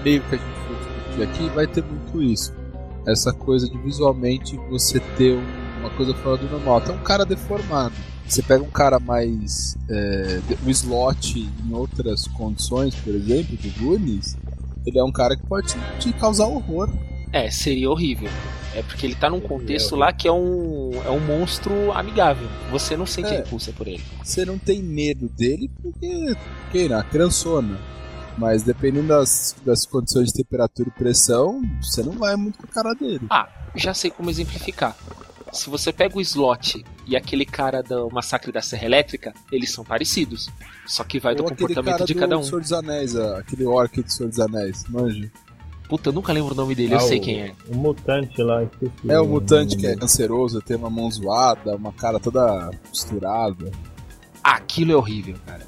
meio 0.05 0.23
que 0.23 0.37
a 0.37 0.39
gente 0.39 0.55
for 0.61 0.77
discutir 0.77 1.23
aqui 1.23 1.55
vai 1.55 1.67
ter 1.67 1.85
muito 1.85 2.23
isso 2.23 2.55
essa 3.07 3.33
coisa 3.33 3.69
de 3.69 3.77
visualmente 3.79 4.57
você 4.71 4.99
ter 5.01 5.35
um- 5.35 5.65
uma 5.81 5.91
coisa 5.91 6.15
fora 6.15 6.37
do 6.39 6.49
normal. 6.51 6.79
Até 6.79 6.93
um 6.93 6.99
cara 7.03 7.25
deformado. 7.25 7.95
Você 8.27 8.43
pega 8.43 8.63
um 8.65 8.71
cara 8.71 8.99
mais. 8.99 9.77
É, 9.89 10.41
o 10.67 10.71
slot 10.71 11.39
em 11.41 11.75
outras 11.75 12.27
condições, 12.29 12.95
por 12.95 13.15
exemplo, 13.15 13.55
do 13.57 13.71
Goonies, 13.79 14.37
ele 14.87 14.99
é 14.99 15.05
um 15.05 15.13
cara 15.13 15.37
que 15.37 15.47
pode 15.47 15.75
te 16.01 16.11
causar 16.15 16.47
horror. 16.47 16.89
É, 17.33 17.51
seria 17.51 17.91
horrível. 17.91 18.31
É 18.75 18.83
porque 18.83 19.07
ele 19.07 19.15
tá 19.15 19.29
num 19.29 19.41
contexto 19.41 19.95
lá 19.95 20.13
que 20.13 20.27
é 20.27 20.33
um, 20.33 20.91
é 21.05 21.11
um 21.11 21.21
monstro 21.21 21.93
amigável. 21.93 22.49
Você 22.71 22.97
não 22.97 23.05
sente 23.07 23.29
É. 23.29 23.37
repulsa 23.39 23.73
por 23.73 23.87
ele. 23.87 24.03
Você 24.23 24.45
não 24.45 24.57
tem 24.59 24.83
medo 24.83 25.29
dele 25.29 25.71
porque. 25.83 26.35
Porque 26.63 26.89
na 26.89 27.03
criançona. 27.05 27.79
Mas 28.37 28.63
dependendo 28.63 29.09
das, 29.09 29.55
das 29.65 29.87
condições 29.87 30.29
de 30.29 30.35
temperatura 30.35 30.89
e 30.89 30.93
pressão, 30.99 31.63
você 31.81 32.03
não 32.03 32.13
vai 32.13 32.35
muito 32.37 32.59
com 32.59 32.65
a 32.67 32.69
cara 32.69 32.93
dele. 32.95 33.27
Ah, 33.31 33.49
já 33.77 33.95
sei 33.95 34.11
como 34.11 34.29
exemplificar. 34.31 34.97
Se 35.53 35.71
você 35.71 35.93
pega 35.93 36.17
o 36.17 36.21
slot 36.21 36.85
e 37.07 37.17
aquele 37.17 37.47
cara 37.47 37.81
do 37.81 38.09
Massacre 38.11 38.51
da 38.51 38.61
Serra 38.61 38.87
Elétrica, 38.87 39.33
eles 39.53 39.71
são 39.73 39.85
parecidos. 39.85 40.51
Só 40.85 41.05
que 41.05 41.21
vai 41.21 41.35
do 41.37 41.45
Ou 41.45 41.49
aquele 41.49 41.69
comportamento 41.69 41.93
cara 41.99 42.05
de 42.07 42.15
do 42.15 42.19
cada 42.21 42.39
um. 42.39 42.43
Senhor 42.43 42.61
dos 42.61 42.73
Anéis, 42.73 43.15
aquele 43.15 43.65
orc 43.65 44.03
do 44.03 44.11
Senhor 44.13 44.29
dos 44.29 44.41
Anéis, 44.41 44.85
manja. 44.89 45.31
Puta, 45.89 46.09
eu 46.09 46.13
nunca 46.13 46.33
lembro 46.33 46.55
o 46.55 46.57
nome 46.57 46.75
dele, 46.75 46.95
eu 46.95 46.99
Ah, 46.99 47.01
sei 47.03 47.19
o- 47.19 47.23
quem 47.23 47.41
é. 47.43 47.55
O 47.69 47.77
mutante 47.77 48.43
lá, 48.43 48.65
esqueci. 48.65 48.93
É 49.09 49.21
o 49.21 49.29
mutante 49.29 49.77
que 49.77 49.87
é 49.87 49.95
canceroso, 49.95 50.61
tem 50.61 50.77
uma 50.77 50.91
mão 50.91 51.09
zoada, 51.09 51.77
uma 51.77 51.93
cara 51.93 52.19
toda 52.19 52.71
costurada. 52.89 53.71
Aquilo 54.43 54.91
é 54.93 54.97
horrível, 54.97 55.37
cara. 55.47 55.65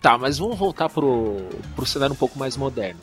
Tá, 0.00 0.16
mas 0.16 0.38
vamos 0.38 0.58
voltar 0.58 0.88
pro, 0.88 1.36
pro 1.74 1.86
cenário 1.86 2.14
um 2.14 2.18
pouco 2.18 2.38
mais 2.38 2.56
moderno. 2.56 3.00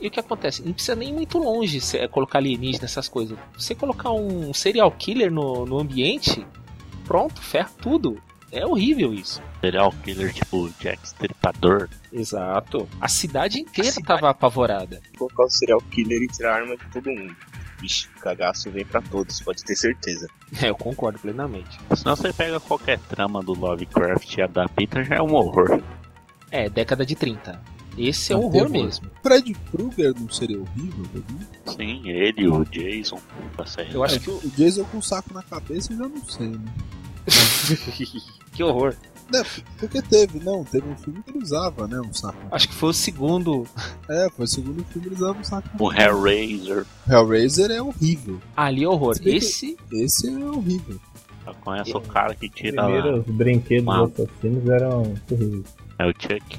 E 0.00 0.08
o 0.08 0.10
que 0.10 0.20
acontece? 0.20 0.62
Não 0.62 0.72
precisa 0.72 0.94
nem 0.94 1.08
ir 1.08 1.12
muito 1.12 1.38
longe 1.38 1.80
é, 1.96 2.06
colocar 2.06 2.38
alienígena, 2.38 2.84
essas 2.84 3.08
coisas. 3.08 3.38
Você 3.56 3.74
colocar 3.74 4.10
um 4.12 4.52
serial 4.52 4.90
killer 4.90 5.30
no, 5.30 5.64
no 5.64 5.78
ambiente, 5.78 6.46
pronto, 7.04 7.40
ferra 7.40 7.70
tudo. 7.80 8.20
É 8.52 8.64
horrível 8.64 9.12
isso. 9.12 9.42
Serial 9.60 9.92
killer 10.04 10.32
tipo 10.32 10.70
Jack 10.80 11.06
Stripador. 11.06 11.88
Exato. 12.12 12.88
A 13.00 13.08
cidade 13.08 13.60
inteira 13.60 13.92
tava 14.04 14.30
apavorada. 14.30 15.00
Colocar 15.18 15.44
o 15.44 15.50
serial 15.50 15.80
killer 15.90 16.22
e 16.22 16.28
tirar 16.28 16.52
a 16.52 16.56
arma 16.56 16.76
de 16.76 16.84
todo 16.92 17.10
mundo. 17.10 17.34
Vixe, 17.80 18.08
o 18.16 18.20
cagaço 18.20 18.70
vem 18.70 18.84
pra 18.84 19.02
todos, 19.02 19.40
pode 19.40 19.64
ter 19.64 19.76
certeza. 19.76 20.26
É, 20.62 20.70
eu 20.70 20.76
concordo 20.76 21.18
plenamente. 21.18 21.76
Senão 21.94 22.14
você 22.14 22.32
pega 22.32 22.60
qualquer 22.60 23.00
trama 23.00 23.42
do 23.42 23.52
Lovecraft 23.52 24.36
e 24.36 24.42
adapta, 24.42 25.02
já 25.02 25.16
é 25.16 25.20
um 25.20 25.34
horror. 25.34 25.82
É, 26.50 26.68
década 26.68 27.04
de 27.04 27.14
30. 27.14 27.60
Esse 27.98 28.32
é 28.32 28.36
Não, 28.36 28.44
horror 28.44 28.68
mesmo. 28.68 29.10
Fred 29.22 29.54
Krueger 29.70 30.14
não 30.20 30.28
seria 30.28 30.60
horrível? 30.60 31.04
Né? 31.14 31.46
Sim, 31.66 32.08
ele, 32.10 32.46
o 32.46 32.62
Jason, 32.64 33.18
da 33.56 33.64
série. 33.64 33.94
Eu 33.94 34.04
acho 34.04 34.20
que 34.20 34.28
o. 34.30 34.36
O 34.36 34.50
Jason 34.50 34.84
com 34.84 34.98
um 34.98 35.02
saco 35.02 35.32
na 35.32 35.42
cabeça 35.42 35.92
eu 35.92 35.96
já 35.98 36.08
não 36.08 36.24
sei, 36.28 36.48
né? 36.48 36.60
que 38.52 38.62
horror. 38.62 38.94
Né, 39.32 39.42
Porque 39.80 40.00
teve, 40.02 40.38
não, 40.38 40.62
teve 40.62 40.88
um 40.88 40.96
filme 40.96 41.20
que 41.20 41.30
ele 41.30 41.42
usava, 41.42 41.88
né? 41.88 41.98
Um 42.00 42.12
saco. 42.14 42.38
Acho 42.52 42.68
que 42.68 42.74
foi 42.74 42.90
o 42.90 42.92
segundo. 42.92 43.66
É, 44.08 44.28
foi 44.30 44.44
o 44.44 44.48
segundo 44.48 44.84
filme 44.84 45.08
que 45.08 45.08
ele 45.08 45.14
usava 45.16 45.40
um 45.40 45.44
saco. 45.44 45.68
O 45.82 45.92
Hellraiser, 45.92 46.86
Hellraiser 47.10 47.70
é 47.72 47.82
horrível. 47.82 48.40
Ali 48.56 48.84
é 48.84 48.88
horror. 48.88 49.16
Esse. 49.24 49.76
Esse 49.90 50.28
é 50.28 50.36
horrível. 50.46 51.00
já 51.44 51.54
conhece 51.54 51.96
o 51.96 52.00
cara 52.02 52.34
que 52.36 52.48
tira 52.48 52.84
Primeiro, 52.84 53.10
lá. 53.10 53.16
os 53.18 53.26
brinquedos 53.26 53.86
Uau. 53.88 54.04
assassinos 54.04 54.68
eram 54.68 55.14
terríveis. 55.26 55.64
É 55.98 56.04
o 56.06 56.12
Chuck. 56.18 56.58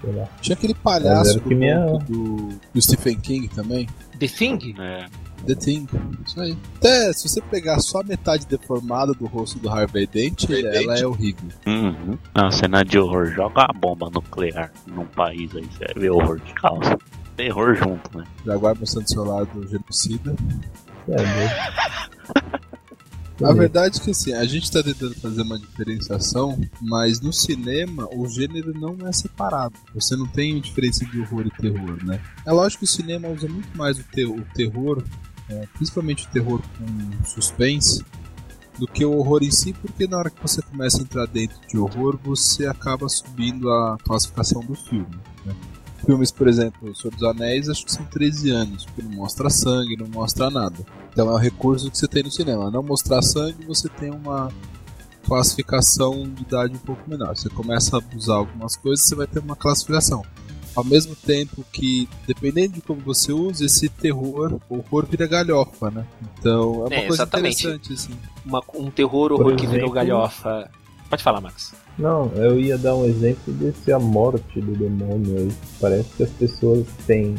Sei 0.00 0.12
lá. 0.12 0.26
Tinha 0.40 0.54
aquele 0.56 0.74
palhaço 0.74 1.34
do, 1.34 1.40
que 1.48 1.54
minha- 1.54 1.84
do, 2.08 2.48
do 2.72 2.82
Stephen 2.82 3.18
King 3.20 3.48
também. 3.48 3.86
The 4.18 4.26
Thing? 4.28 4.74
É, 4.78 5.06
The 5.46 5.54
Thing. 5.54 5.86
Isso 6.26 6.40
aí. 6.40 6.56
Até 6.76 7.12
se 7.12 7.28
você 7.28 7.40
pegar 7.42 7.78
só 7.80 8.00
a 8.00 8.04
metade 8.04 8.46
deformada 8.46 9.12
do 9.12 9.26
rosto 9.26 9.58
do 9.58 9.68
Harvey 9.68 10.06
Dent, 10.06 10.44
ela 10.48 10.98
é 10.98 11.06
horrível. 11.06 11.50
Uhum. 11.66 12.16
Uma 12.34 12.50
cena 12.50 12.82
de 12.82 12.98
horror. 12.98 13.26
Joga 13.26 13.66
uma 13.70 13.78
bomba 13.78 14.08
nuclear 14.10 14.72
num 14.86 15.04
país 15.04 15.54
aí, 15.54 15.64
você 15.66 15.84
vai 15.92 16.02
ver 16.02 16.10
horror 16.10 16.40
de 16.40 16.54
causa. 16.54 16.96
Terror 17.36 17.74
junto, 17.74 18.16
né? 18.16 18.24
Jaguar 18.46 18.74
mostrando 18.78 19.06
seu 19.08 19.22
lado 19.22 19.68
genocida. 19.68 20.34
É, 21.08 21.16
doido. 21.16 22.15
A 23.42 23.52
verdade 23.52 23.98
é 23.98 24.02
que 24.02 24.10
assim, 24.10 24.32
a 24.32 24.44
gente 24.46 24.70
tá 24.70 24.82
tentando 24.82 25.14
fazer 25.16 25.42
uma 25.42 25.58
diferenciação, 25.58 26.58
mas 26.80 27.20
no 27.20 27.32
cinema 27.32 28.08
o 28.14 28.26
gênero 28.28 28.72
não 28.78 28.96
é 29.06 29.12
separado. 29.12 29.74
Você 29.94 30.16
não 30.16 30.26
tem 30.26 30.60
diferença 30.60 31.04
de 31.04 31.20
horror 31.20 31.46
e 31.46 31.50
terror, 31.60 32.02
né? 32.04 32.20
É 32.46 32.52
lógico 32.52 32.80
que 32.80 32.84
o 32.84 32.88
cinema 32.88 33.28
usa 33.28 33.46
muito 33.48 33.76
mais 33.76 33.98
o, 33.98 34.02
te- 34.04 34.24
o 34.24 34.42
terror, 34.54 35.02
é, 35.50 35.66
principalmente 35.74 36.26
o 36.26 36.30
terror 36.30 36.62
com 36.78 37.24
suspense, 37.24 38.02
do 38.78 38.86
que 38.86 39.04
o 39.04 39.12
horror 39.12 39.42
em 39.42 39.50
si, 39.50 39.72
porque 39.72 40.06
na 40.06 40.18
hora 40.18 40.30
que 40.30 40.40
você 40.40 40.60
começa 40.62 40.98
a 40.98 41.02
entrar 41.02 41.26
dentro 41.26 41.56
de 41.66 41.78
horror, 41.78 42.18
você 42.22 42.66
acaba 42.66 43.08
subindo 43.08 43.70
a 43.70 43.96
classificação 44.04 44.62
do 44.62 44.74
filme. 44.74 45.06
Né? 45.44 45.54
Filmes, 46.06 46.30
por 46.30 46.46
exemplo, 46.48 46.88
O 46.90 46.94
Senhor 46.94 47.12
dos 47.12 47.22
Anéis, 47.24 47.68
acho 47.68 47.84
que 47.84 47.92
são 47.92 48.04
13 48.06 48.50
anos, 48.50 48.84
porque 48.84 49.02
não 49.02 49.10
mostra 49.10 49.50
sangue, 49.50 49.96
não 49.96 50.06
mostra 50.06 50.48
nada. 50.48 50.76
Então 51.12 51.28
é 51.28 51.32
o 51.32 51.36
recurso 51.36 51.90
que 51.90 51.98
você 51.98 52.06
tem 52.06 52.22
no 52.22 52.30
cinema. 52.30 52.70
Não 52.70 52.82
mostrar 52.82 53.20
sangue, 53.22 53.64
você 53.66 53.88
tem 53.88 54.10
uma 54.10 54.48
classificação 55.26 56.22
de 56.28 56.42
idade 56.42 56.74
um 56.74 56.78
pouco 56.78 57.02
menor. 57.08 57.36
Você 57.36 57.48
começa 57.48 57.96
a 57.96 57.98
abusar 57.98 58.36
algumas 58.36 58.76
coisas, 58.76 59.04
você 59.06 59.14
vai 59.14 59.26
ter 59.26 59.40
uma 59.40 59.56
classificação. 59.56 60.22
Ao 60.74 60.84
mesmo 60.84 61.16
tempo 61.16 61.64
que, 61.72 62.06
dependendo 62.26 62.74
de 62.74 62.80
como 62.82 63.00
você 63.00 63.32
usa, 63.32 63.64
esse 63.64 63.88
terror, 63.88 64.60
horror 64.68 65.06
vira 65.06 65.26
galhofa, 65.26 65.90
né? 65.90 66.04
Então 66.38 66.74
é 66.74 66.86
uma 66.88 66.94
É, 66.94 67.00
coisa 67.06 67.14
exatamente. 67.22 67.66
interessante, 67.66 67.92
assim. 67.94 68.12
Uma- 68.44 68.62
um 68.74 68.90
terror 68.90 69.32
horror 69.32 69.56
que 69.56 69.62
virou 69.66 69.76
exemplo- 69.86 69.92
galhofa. 69.94 70.70
Pode 71.08 71.22
falar, 71.22 71.40
Max. 71.40 71.72
Não, 71.98 72.30
eu 72.34 72.60
ia 72.60 72.76
dar 72.76 72.94
um 72.94 73.04
exemplo 73.06 73.52
desse 73.54 73.92
A 73.92 73.98
Morte 73.98 74.60
do 74.60 74.72
Demônio 74.76 75.38
aí. 75.38 75.52
Parece 75.80 76.08
que 76.16 76.22
as 76.24 76.30
pessoas 76.30 76.86
têm 77.06 77.34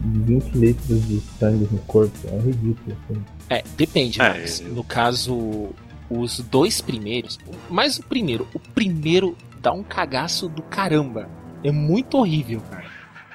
20 0.00 0.50
litros 0.52 1.06
de 1.08 1.20
sangue 1.38 1.66
no 1.70 1.78
corpo. 1.80 2.12
É 2.26 2.38
ridículo, 2.38 2.96
assim. 3.08 3.22
É, 3.48 3.64
depende, 3.76 4.20
É, 4.20 4.28
Max. 4.28 4.60
eu- 4.60 4.68
No 4.68 4.84
caso, 4.84 5.70
os 6.10 6.40
dois 6.40 6.80
primeiros. 6.82 7.38
Mas 7.70 7.98
o 7.98 8.02
primeiro. 8.02 8.46
O 8.52 8.58
primeiro 8.58 9.36
dá 9.62 9.72
um 9.72 9.82
cagaço 9.82 10.48
do 10.48 10.62
caramba. 10.62 11.28
É 11.64 11.70
muito 11.70 12.18
horrível, 12.18 12.60
cara. 12.70 12.84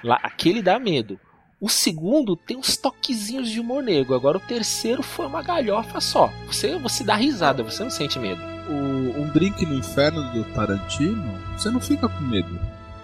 Lá, 0.03 0.19
aquele 0.21 0.61
dá 0.61 0.77
medo. 0.77 1.19
O 1.59 1.69
segundo 1.69 2.35
tem 2.35 2.55
uns 2.55 2.77
toquezinhos 2.77 3.49
de 3.49 3.59
humor 3.59 3.81
negro. 3.81 4.13
Agora 4.13 4.37
o 4.37 4.41
terceiro 4.41 5.01
foi 5.01 5.25
uma 5.25 5.41
galhofa 5.41 5.99
só. 5.99 6.31
Você, 6.45 6.77
você 6.77 7.03
dá 7.03 7.15
risada, 7.15 7.63
você 7.63 7.81
não 7.81 7.89
sente 7.89 8.19
medo. 8.19 8.39
O, 8.69 9.21
um 9.21 9.29
drink 9.33 9.65
no 9.65 9.75
inferno 9.75 10.21
do 10.33 10.43
Tarantino, 10.53 11.23
você 11.57 11.69
não 11.69 11.79
fica 11.79 12.07
com 12.07 12.23
medo. 12.23 12.59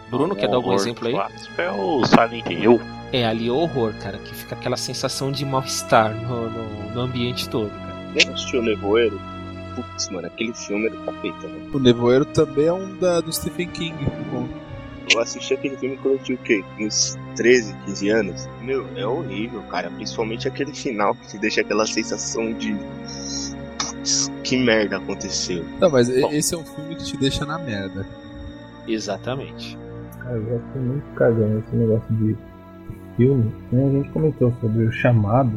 Bruno, 0.09 0.35
quer 0.35 0.47
dar 0.47 0.57
algum 0.57 0.73
exemplo 0.73 1.07
aí? 1.07 1.15
É 1.57 1.71
o 1.71 2.05
Silent 2.05 2.45
Hill. 2.49 2.79
É, 3.11 3.25
ali 3.25 3.47
é 3.47 3.51
horror, 3.51 3.93
cara. 4.01 4.17
Que 4.17 4.33
fica 4.33 4.55
aquela 4.55 4.77
sensação 4.77 5.31
de 5.31 5.45
mal-estar 5.45 6.13
no, 6.13 6.49
no, 6.49 6.93
no 6.93 7.01
ambiente 7.01 7.47
todo, 7.49 7.69
cara. 7.69 7.95
Nem 8.13 8.29
assistiu 8.29 8.59
o 8.59 8.63
Nevoeiro? 8.63 9.19
Putz, 9.75 10.09
mano, 10.09 10.27
aquele 10.27 10.53
filme 10.53 10.87
era 10.87 10.97
capeta, 10.97 11.47
né? 11.47 11.69
O 11.73 11.79
Nevoeiro 11.79 12.25
também 12.25 12.67
é 12.67 12.73
um 12.73 12.95
da, 12.97 13.21
do 13.21 13.33
Stephen 13.33 13.67
King. 13.69 13.95
Bom, 14.31 14.47
Eu 15.11 15.19
assisti 15.19 15.53
aquele 15.53 15.75
filme 15.77 15.97
quando 15.97 16.15
eu 16.15 16.19
tinha 16.19 16.37
o 16.37 16.41
quê? 16.41 16.63
Uns 16.79 17.17
13, 17.35 17.75
15 17.85 18.09
anos. 18.09 18.49
Meu, 18.61 18.87
é 18.95 19.05
horrível, 19.05 19.61
cara. 19.63 19.89
Principalmente 19.89 20.47
aquele 20.47 20.73
final 20.73 21.15
que 21.15 21.27
te 21.27 21.37
deixa 21.37 21.61
aquela 21.61 21.85
sensação 21.85 22.53
de. 22.53 22.75
Putz, 24.03 24.29
que 24.43 24.57
merda 24.57 24.97
aconteceu. 24.97 25.63
Não, 25.79 25.89
mas 25.89 26.09
Bom. 26.09 26.29
esse 26.31 26.53
é 26.53 26.57
um 26.57 26.63
filme 26.65 26.95
que 26.95 27.03
te 27.05 27.15
deixa 27.17 27.45
na 27.45 27.57
merda. 27.57 28.05
Exatamente. 28.87 29.77
Ah, 30.25 30.31
Eu 30.33 30.43
já 30.43 30.59
fui 30.73 30.81
muito 30.81 31.03
cagão 31.15 31.59
esse 31.65 31.75
negócio 31.75 32.13
de 32.15 32.35
filme. 33.15 33.51
né? 33.71 33.85
A 33.85 33.89
gente 33.91 34.09
comentou 34.09 34.53
sobre 34.59 34.83
o 34.83 34.91
chamado, 34.91 35.53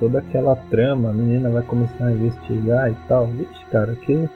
toda 0.00 0.18
aquela 0.18 0.56
trama, 0.56 1.10
a 1.10 1.12
menina 1.12 1.50
vai 1.50 1.62
começar 1.62 2.06
a 2.06 2.12
investigar 2.12 2.90
e 2.90 2.96
tal. 3.08 3.28
Vixe, 3.28 3.64
cara, 3.70 3.92
aquilo 3.92 4.28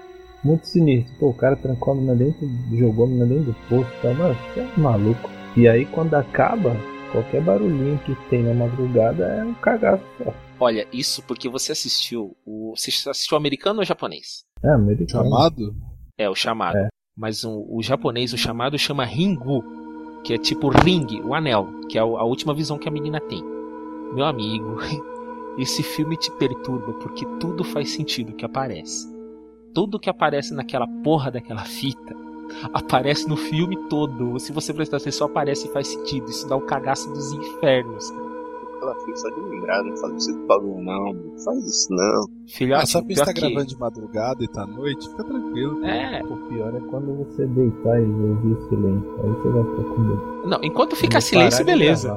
muito 0.44 0.66
sinistro. 0.66 1.12
Pô, 1.18 1.28
o 1.30 1.34
cara 1.34 1.56
trancou 1.56 1.94
a 1.94 1.96
menina 1.96 2.14
dentro, 2.14 2.48
jogou 2.76 3.06
a 3.06 3.08
menina 3.08 3.26
dentro 3.26 3.44
do 3.46 3.56
poço 3.68 3.90
e 3.98 4.02
tal. 4.02 4.14
Mano, 4.14 4.36
você 4.54 4.60
é 4.60 4.68
maluco. 4.80 5.30
E 5.56 5.66
aí 5.66 5.84
quando 5.86 6.14
acaba, 6.14 6.76
qualquer 7.12 7.42
barulhinho 7.42 7.98
que 8.04 8.14
tem 8.28 8.42
na 8.42 8.54
madrugada 8.54 9.24
é 9.26 9.44
um 9.44 9.54
cagaço 9.54 10.02
só. 10.18 10.32
Olha, 10.60 10.86
isso 10.92 11.22
porque 11.22 11.48
você 11.48 11.72
assistiu. 11.72 12.36
O, 12.44 12.74
você 12.76 12.90
assistiu 13.08 13.36
americano 13.36 13.78
ou 13.80 13.84
japonês? 13.84 14.44
É, 14.62 14.70
americano. 14.70 15.24
Chamado? 15.24 15.74
É, 16.16 16.28
o 16.28 16.34
chamado. 16.34 16.76
É. 16.76 16.88
Mas 17.16 17.44
o, 17.44 17.66
o 17.70 17.82
japonês, 17.82 18.32
o 18.32 18.38
chamado, 18.38 18.78
chama 18.78 19.04
Ringu, 19.04 19.64
que 20.24 20.34
é 20.34 20.38
tipo 20.38 20.68
ring, 20.68 21.20
o 21.24 21.34
anel, 21.34 21.68
que 21.88 21.96
é 21.98 22.02
o- 22.04 22.16
a 22.16 22.24
última 22.24 22.52
visão 22.54 22.78
que 22.78 22.88
a 22.88 22.92
menina 22.92 23.20
tem. 23.20 23.42
Meu 24.14 24.24
amigo, 24.24 24.76
esse 25.58 25.82
filme 25.82 26.16
te 26.16 26.30
perturba 26.32 26.92
porque 26.94 27.24
tudo 27.40 27.62
faz 27.64 27.90
sentido 27.90 28.32
que 28.34 28.44
aparece. 28.44 29.06
Tudo 29.74 29.98
que 29.98 30.10
aparece 30.10 30.54
naquela 30.54 30.86
porra 31.04 31.30
daquela 31.30 31.64
fita 31.64 32.14
aparece 32.72 33.28
no 33.28 33.37
filme 33.37 33.76
todo. 33.88 34.38
Se 34.38 34.52
você 34.52 34.72
prestar 34.72 34.96
atenção, 34.98 35.26
aparece 35.26 35.66
e 35.68 35.72
faz 35.72 35.88
sentido. 35.88 36.28
Isso 36.30 36.48
dá 36.48 36.56
o 36.56 36.61
cagaço 36.61 37.08
dos 37.12 37.32
infernos. 37.32 38.11
cara. 38.11 38.28
Ela 38.80 38.94
fica 39.00 39.16
só 39.16 39.28
de 39.30 39.40
lembrar, 39.40 39.82
não 39.82 39.96
faz 39.96 40.16
isso 40.18 40.38
bagulho, 40.46 40.80
não. 40.84 41.12
Não 41.12 41.38
faz 41.44 41.58
isso, 41.66 41.88
não. 41.90 42.28
Filhote, 42.46 42.82
Ah, 42.84 42.87
só 42.87 43.00
tá 43.00 43.32
que- 43.34 43.40
gravando 43.40 43.66
de 43.66 43.76
madrugada 43.78 44.44
e 44.44 44.48
tá 44.48 44.62
à 44.62 44.66
noite, 44.68 45.08
fica 45.08 45.24
tranquilo. 45.24 45.84
É, 45.84 46.22
O 46.22 46.37
pior 46.48 46.72
é 46.76 46.80
quando 46.88 47.12
você 47.24 47.44
deitar 47.46 48.00
e 48.00 48.04
ouvir 48.04 48.52
o 48.52 48.68
silêncio. 48.68 49.14
Aí 49.20 49.30
você 49.30 49.48
vai 49.48 49.64
ficar 49.64 49.82
com 49.94 50.00
medo. 50.00 50.42
não, 50.46 50.58
enquanto 50.62 50.94
fica 50.94 51.20
silêncio, 51.20 51.64
beleza. 51.64 52.16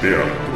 Teatro 0.00 0.55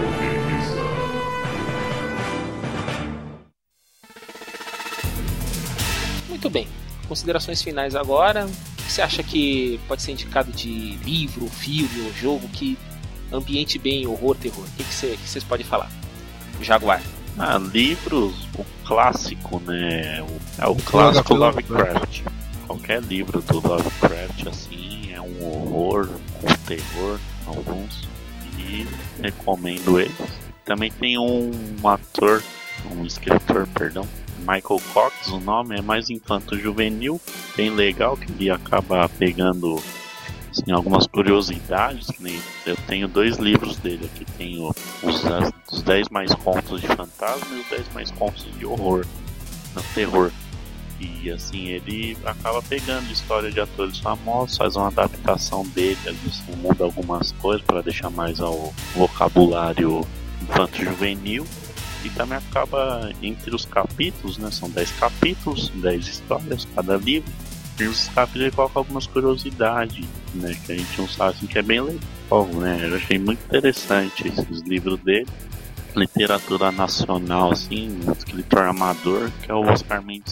Muito 6.41 6.49
bem. 6.49 6.67
Considerações 7.07 7.61
finais 7.61 7.95
agora. 7.95 8.47
O 8.47 8.77
que 8.83 8.91
você 8.91 9.03
acha 9.03 9.23
que 9.23 9.79
pode 9.87 10.01
ser 10.01 10.13
indicado 10.13 10.51
de 10.51 10.97
livro, 11.05 11.47
filme 11.49 12.01
ou 12.07 12.13
jogo 12.15 12.49
que 12.49 12.79
ambiente 13.31 13.79
bem 13.79 14.07
horror, 14.07 14.35
terror? 14.37 14.65
O 14.65 14.77
que, 14.79 14.83
que, 14.83 14.95
você, 14.95 15.19
que 15.23 15.29
vocês 15.29 15.45
podem 15.45 15.67
falar? 15.67 15.91
Jaguar. 16.63 17.03
Ah, 17.39 17.59
livros, 17.59 18.49
o 18.59 18.65
clássico, 18.87 19.61
né? 19.61 20.23
O, 20.23 20.63
é 20.63 20.67
o 20.67 20.71
O 20.73 20.83
clássico 20.83 21.35
Lovecraft. 21.35 21.93
Lovecraft. 21.93 22.23
Qualquer 22.67 23.03
livro 23.03 23.43
do 23.43 23.61
Lovecraft, 23.61 24.47
assim, 24.47 25.13
é 25.13 25.21
um 25.21 25.45
horror, 25.45 26.09
um 26.43 26.55
terror, 26.67 27.19
alguns. 27.47 28.09
E 28.59 28.87
recomendo 29.21 30.01
eles. 30.01 30.17
Também 30.65 30.91
tem 30.91 31.19
um 31.19 31.51
ator, 31.85 32.43
um 32.91 33.05
escritor, 33.05 33.67
perdão, 33.75 34.09
Michael 34.41 34.81
Cox, 34.93 35.29
o 35.29 35.41
nome 35.41 35.79
é 35.79 35.83
mais 35.83 36.11
infanto-juvenil, 36.11 37.21
bem 37.57 37.71
legal, 37.71 38.17
que 38.17 38.31
ele 38.33 38.51
acaba 38.51 39.09
pegando 39.09 39.81
assim, 40.51 40.73
algumas 40.73 41.07
curiosidades. 41.07 42.09
eu 42.67 42.77
tenho 42.87 43.09
dois 43.09 43.37
livros 43.37 43.77
dele 43.77 44.11
aqui, 44.13 44.25
tenho 44.37 44.71
os, 45.03 45.23
os 45.73 45.83
10 45.83 46.09
mais 46.11 46.35
contos 46.35 46.81
de 46.81 46.87
fantasma 46.89 47.57
e 47.57 47.61
os 47.61 47.69
10 47.69 47.93
mais 47.95 48.11
contos 48.11 48.47
de 48.59 48.67
horror, 48.67 49.07
não, 49.75 49.83
terror. 49.95 50.31
E 51.01 51.31
assim, 51.31 51.69
ele 51.69 52.17
acaba 52.25 52.63
pegando 52.63 53.11
história 53.11 53.51
de 53.51 53.59
atores 53.59 53.99
famosos, 53.99 54.59
faz 54.59 54.77
uma 54.77 54.89
adaptação 54.89 55.67
dele, 55.69 55.99
assim, 56.07 56.57
muda 56.57 56.85
algumas 56.85 57.33
coisas 57.33 57.65
para 57.65 57.81
deixar 57.81 58.11
mais 58.11 58.39
ao 58.39 58.75
vocabulário 58.95 60.07
infanto-juvenil. 60.43 61.47
E 62.05 62.11
também 62.11 62.39
acaba 62.39 63.11
entre 63.23 63.55
os 63.55 63.65
capítulos, 63.65 64.39
né? 64.39 64.51
São 64.51 64.71
10 64.71 64.91
capítulos, 64.93 65.71
10 65.75 66.07
histórias 66.07 66.67
cada 66.75 66.97
livro. 66.97 67.31
filmes 67.81 67.87
os 67.87 68.09
capítulos 68.09 68.55
colocam 68.55 68.81
algumas 68.81 69.07
curiosidades, 69.07 70.07
né? 70.35 70.57
Que 70.67 70.73
a 70.73 70.77
gente 70.77 71.01
não 71.01 71.09
sabe 71.09 71.37
assim, 71.37 71.47
que 71.47 71.59
é 71.59 71.63
bem 71.63 71.81
legal, 71.81 72.47
né? 72.55 72.89
Eu 72.89 72.97
achei 72.97 73.19
muito 73.19 73.45
interessante 73.45 74.29
esses 74.29 74.61
livros 74.63 75.01
dele. 75.01 75.27
Literatura 75.97 76.71
nacional, 76.71 77.51
assim, 77.51 77.99
escritor 78.17 78.65
amador, 78.65 79.31
que 79.43 79.51
é 79.51 79.55
o 79.55 79.61
Oscar. 79.63 80.03
Ele 80.07 80.23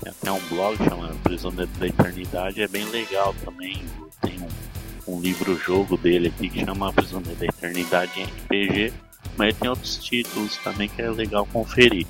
tem 0.00 0.10
até 0.10 0.32
um 0.32 0.40
blog 0.48 0.76
chamado 0.78 1.14
Prisioneiro 1.22 1.70
da 1.78 1.86
Eternidade, 1.86 2.62
é 2.62 2.68
bem 2.68 2.84
legal 2.86 3.34
também. 3.44 3.82
Tem 4.22 4.38
um, 4.40 5.14
um 5.16 5.20
livro-jogo 5.20 5.96
dele 5.98 6.28
aqui 6.28 6.48
que 6.48 6.64
chama 6.64 6.92
Prisioneiro 6.92 7.38
da 7.38 7.46
Eternidade 7.46 8.12
em 8.20 8.24
RPG, 8.24 8.92
mas 9.38 9.56
tem 9.56 9.70
outros 9.70 9.96
títulos 9.98 10.56
também 10.58 10.88
que 10.88 11.00
é 11.00 11.08
legal 11.10 11.46
conferir. 11.46 12.06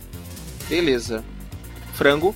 Beleza. 0.68 1.22
Frango? 1.92 2.34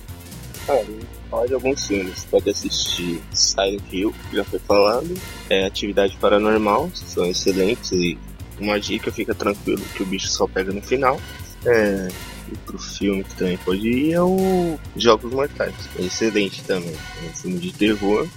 Cara, 0.65 0.85
falar 1.29 1.47
de 1.47 1.53
alguns 1.55 1.85
filmes. 1.85 2.25
Pode 2.29 2.49
assistir 2.49 3.21
Silent 3.33 3.81
Hill, 3.91 4.13
que 4.29 4.37
já 4.37 4.43
foi 4.45 4.59
falado. 4.59 5.13
É 5.49 5.65
Atividade 5.65 6.15
Paranormal, 6.17 6.89
são 6.93 7.25
excelentes. 7.25 7.91
E 7.91 8.17
uma 8.59 8.79
dica, 8.79 9.11
fica 9.11 9.33
tranquilo 9.33 9.81
que 9.95 10.03
o 10.03 10.05
bicho 10.05 10.27
só 10.27 10.47
pega 10.47 10.71
no 10.71 10.81
final. 10.81 11.19
É, 11.65 12.07
outro 12.51 12.77
filme 12.77 13.23
que 13.23 13.35
também 13.35 13.57
pode 13.57 13.87
ir 13.87 14.13
é 14.13 14.21
o 14.21 14.77
Jogos 14.95 15.33
Mortais. 15.33 15.73
É 15.97 16.03
excelente 16.03 16.63
também. 16.63 16.93
É 16.93 17.29
um 17.29 17.33
filme 17.33 17.59
de 17.59 17.73
terror. 17.73 18.27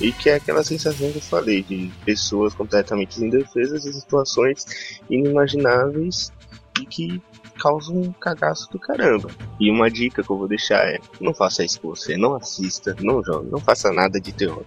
E 0.00 0.12
que 0.12 0.28
é 0.28 0.34
aquela 0.34 0.64
sensação 0.64 1.10
que 1.10 1.18
eu 1.18 1.22
falei, 1.22 1.62
de 1.62 1.90
pessoas 2.04 2.54
completamente 2.54 3.22
indefesas 3.22 3.86
em 3.86 3.92
situações 3.92 5.00
inimagináveis 5.08 6.32
e 6.80 6.84
que 6.84 7.22
causam 7.60 7.96
um 7.96 8.12
cagaço 8.12 8.70
do 8.70 8.78
caramba. 8.78 9.30
E 9.60 9.70
uma 9.70 9.90
dica 9.90 10.22
que 10.22 10.30
eu 10.30 10.36
vou 10.36 10.48
deixar 10.48 10.84
é: 10.86 10.98
não 11.20 11.32
faça 11.32 11.64
isso 11.64 11.80
com 11.80 11.88
você, 11.88 12.16
não 12.16 12.34
assista, 12.34 12.96
não 13.00 13.22
jogue, 13.22 13.50
não 13.50 13.60
faça 13.60 13.92
nada 13.92 14.20
de 14.20 14.32
terror. 14.32 14.64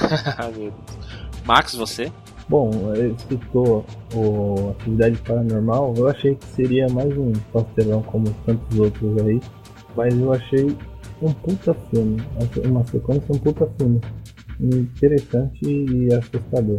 Max, 1.44 1.74
você? 1.74 2.10
Bom, 2.48 2.70
ele 2.94 3.14
citou 3.28 3.84
o 4.14 4.70
Atividade 4.70 5.16
Paranormal, 5.18 5.94
eu 5.96 6.08
achei 6.08 6.34
que 6.34 6.44
seria 6.46 6.88
mais 6.88 7.16
um 7.16 7.32
pastelão 7.52 8.02
como 8.02 8.30
tantos 8.44 8.78
outros 8.78 9.22
aí, 9.22 9.40
mas 9.96 10.14
eu 10.18 10.32
achei 10.32 10.76
um 11.22 11.32
puta 11.32 11.74
filme, 11.90 12.22
uma 12.64 12.84
sequência 12.86 13.32
um 13.32 13.38
puta 13.38 13.66
filme, 13.78 14.00
interessante 14.62 15.60
e 15.64 16.14
assustador. 16.14 16.78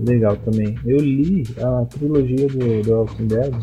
Legal 0.00 0.36
também. 0.38 0.74
Eu 0.84 0.98
li 0.98 1.44
a 1.62 1.84
trilogia 1.86 2.46
do, 2.46 2.82
do 2.82 2.92
Walking 2.92 3.26
Dead, 3.26 3.54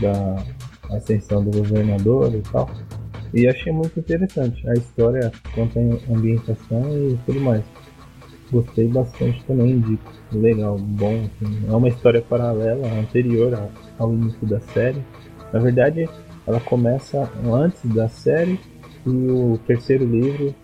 da 0.00 0.96
ascensão 0.96 1.44
do 1.44 1.56
governador 1.56 2.34
e 2.34 2.40
tal, 2.52 2.68
e 3.32 3.46
achei 3.46 3.72
muito 3.72 3.98
interessante 3.98 4.68
a 4.68 4.74
história 4.74 5.30
à 5.30 6.12
ambientação 6.12 6.82
e 6.96 7.18
tudo 7.26 7.40
mais. 7.40 7.64
Gostei 8.50 8.86
bastante 8.88 9.44
também, 9.44 9.72
indico. 9.72 10.12
Legal, 10.32 10.78
bom. 10.78 11.24
Assim. 11.24 11.66
É 11.68 11.72
uma 11.74 11.88
história 11.88 12.22
paralela, 12.22 12.86
anterior 12.98 13.70
ao 13.98 14.12
início 14.12 14.46
da 14.46 14.60
série. 14.60 15.02
Na 15.52 15.58
verdade, 15.58 16.08
ela 16.46 16.60
começa 16.60 17.28
antes 17.44 17.84
da 17.92 18.08
série 18.08 18.58
e 19.04 19.10
o 19.10 19.58
terceiro 19.66 20.04
livro, 20.04 20.54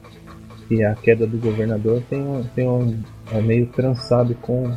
que 0.69 0.83
é 0.83 0.87
a 0.87 0.95
queda 0.95 1.27
do 1.27 1.39
governador, 1.39 2.03
tem 2.09 2.21
um, 2.21 2.43
tem 2.55 2.69
um 2.69 3.03
é 3.31 3.41
meio 3.41 3.67
trançado 3.67 4.35
com, 4.37 4.77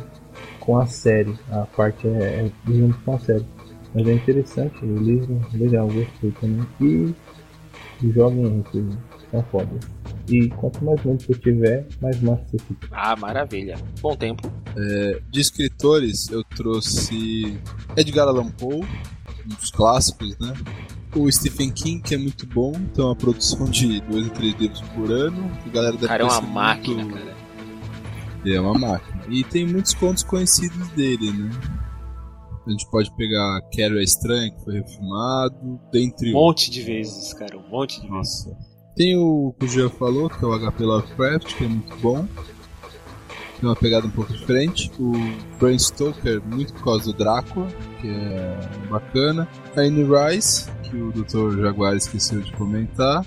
com 0.60 0.78
a 0.78 0.86
série. 0.86 1.34
A 1.50 1.66
parte 1.66 2.06
é, 2.06 2.46
é 2.46 2.52
junto 2.66 2.98
com 2.98 3.14
a 3.14 3.18
série. 3.18 3.46
Mas 3.94 4.06
é 4.08 4.12
interessante, 4.12 4.84
o 4.84 4.96
livro 4.98 5.40
legal, 5.54 5.88
gostei 5.88 6.30
também. 6.32 6.66
E 6.80 7.14
joguem 8.12 8.62
que 8.70 8.84
são 9.30 9.42
foda. 9.44 9.70
E 10.28 10.48
quanto 10.48 10.84
mais 10.84 11.02
lento 11.04 11.24
você 11.24 11.34
tiver, 11.34 11.86
mais 12.00 12.20
massa 12.20 12.42
você 12.50 12.58
fica. 12.58 12.88
Ah, 12.90 13.16
maravilha. 13.16 13.76
Bom 14.00 14.16
tempo. 14.16 14.50
É, 14.76 15.20
de 15.30 15.40
escritores, 15.40 16.28
eu 16.30 16.42
trouxe 16.44 17.58
Edgar 17.96 18.28
Allan 18.28 18.50
Poe, 18.50 18.80
um 18.80 19.48
dos 19.48 19.70
clássicos, 19.70 20.36
né? 20.38 20.52
O 21.16 21.30
Stephen 21.32 21.70
King, 21.70 22.02
que 22.02 22.14
é 22.14 22.18
muito 22.18 22.46
bom, 22.46 22.72
tem 22.94 23.04
uma 23.04 23.16
produção 23.16 23.64
de 23.64 24.00
dois 24.02 24.24
ou 24.26 24.30
três 24.34 24.54
livros 24.56 24.80
por 24.94 25.10
ano. 25.10 25.50
A 25.64 25.68
galera 25.70 25.92
deve 25.94 26.06
Cara, 26.08 26.22
é 26.22 26.26
uma 26.26 26.40
máquina, 26.42 27.02
muito- 27.04 27.18
cara. 27.18 27.36
É 28.44 28.60
uma 28.60 28.78
máquina. 28.78 29.22
E 29.28 29.42
tem 29.42 29.66
muitos 29.66 29.94
contos 29.94 30.22
conhecidos 30.22 30.88
dele, 30.90 31.32
né? 31.32 31.50
A 32.66 32.70
gente 32.70 32.88
pode 32.90 33.14
pegar 33.16 33.60
Carrie 33.76 33.98
a 33.98 34.02
Estranha, 34.02 34.50
que 34.50 34.64
foi 34.64 34.74
refilmado, 34.74 35.80
dentre 35.92 36.30
Um 36.30 36.34
monte 36.34 36.70
de 36.70 36.82
vezes, 36.82 37.32
cara. 37.32 37.56
Um 37.56 37.68
monte 37.68 37.94
de 38.00 38.08
vezes. 38.08 38.12
Nossa. 38.44 38.56
Tem 38.96 39.16
o 39.16 39.54
que 39.58 39.66
o 39.66 39.68
Jean 39.68 39.88
falou, 39.90 40.28
que 40.28 40.44
é 40.44 40.48
o 40.48 40.52
HP 40.58 40.84
Lovecraft, 40.84 41.54
que 41.56 41.64
é 41.64 41.68
muito 41.68 41.96
bom. 41.96 42.26
Tem 43.58 43.68
uma 43.68 43.76
pegada 43.76 44.06
um 44.06 44.10
pouco 44.10 44.32
diferente. 44.32 44.90
O 44.98 45.12
Bram 45.58 45.78
Stoker, 45.78 46.42
muito 46.44 46.74
por 46.74 46.84
causa 46.84 47.04
do 47.06 47.12
Drácula, 47.12 47.68
que 48.00 48.08
é 48.08 48.86
bacana. 48.90 49.48
A 49.74 49.80
Anne 49.80 50.04
Rice, 50.04 50.68
que 50.82 50.96
o 50.96 51.10
Dr. 51.12 51.60
Jaguar 51.60 51.96
esqueceu 51.96 52.40
de 52.40 52.52
comentar. 52.52 53.24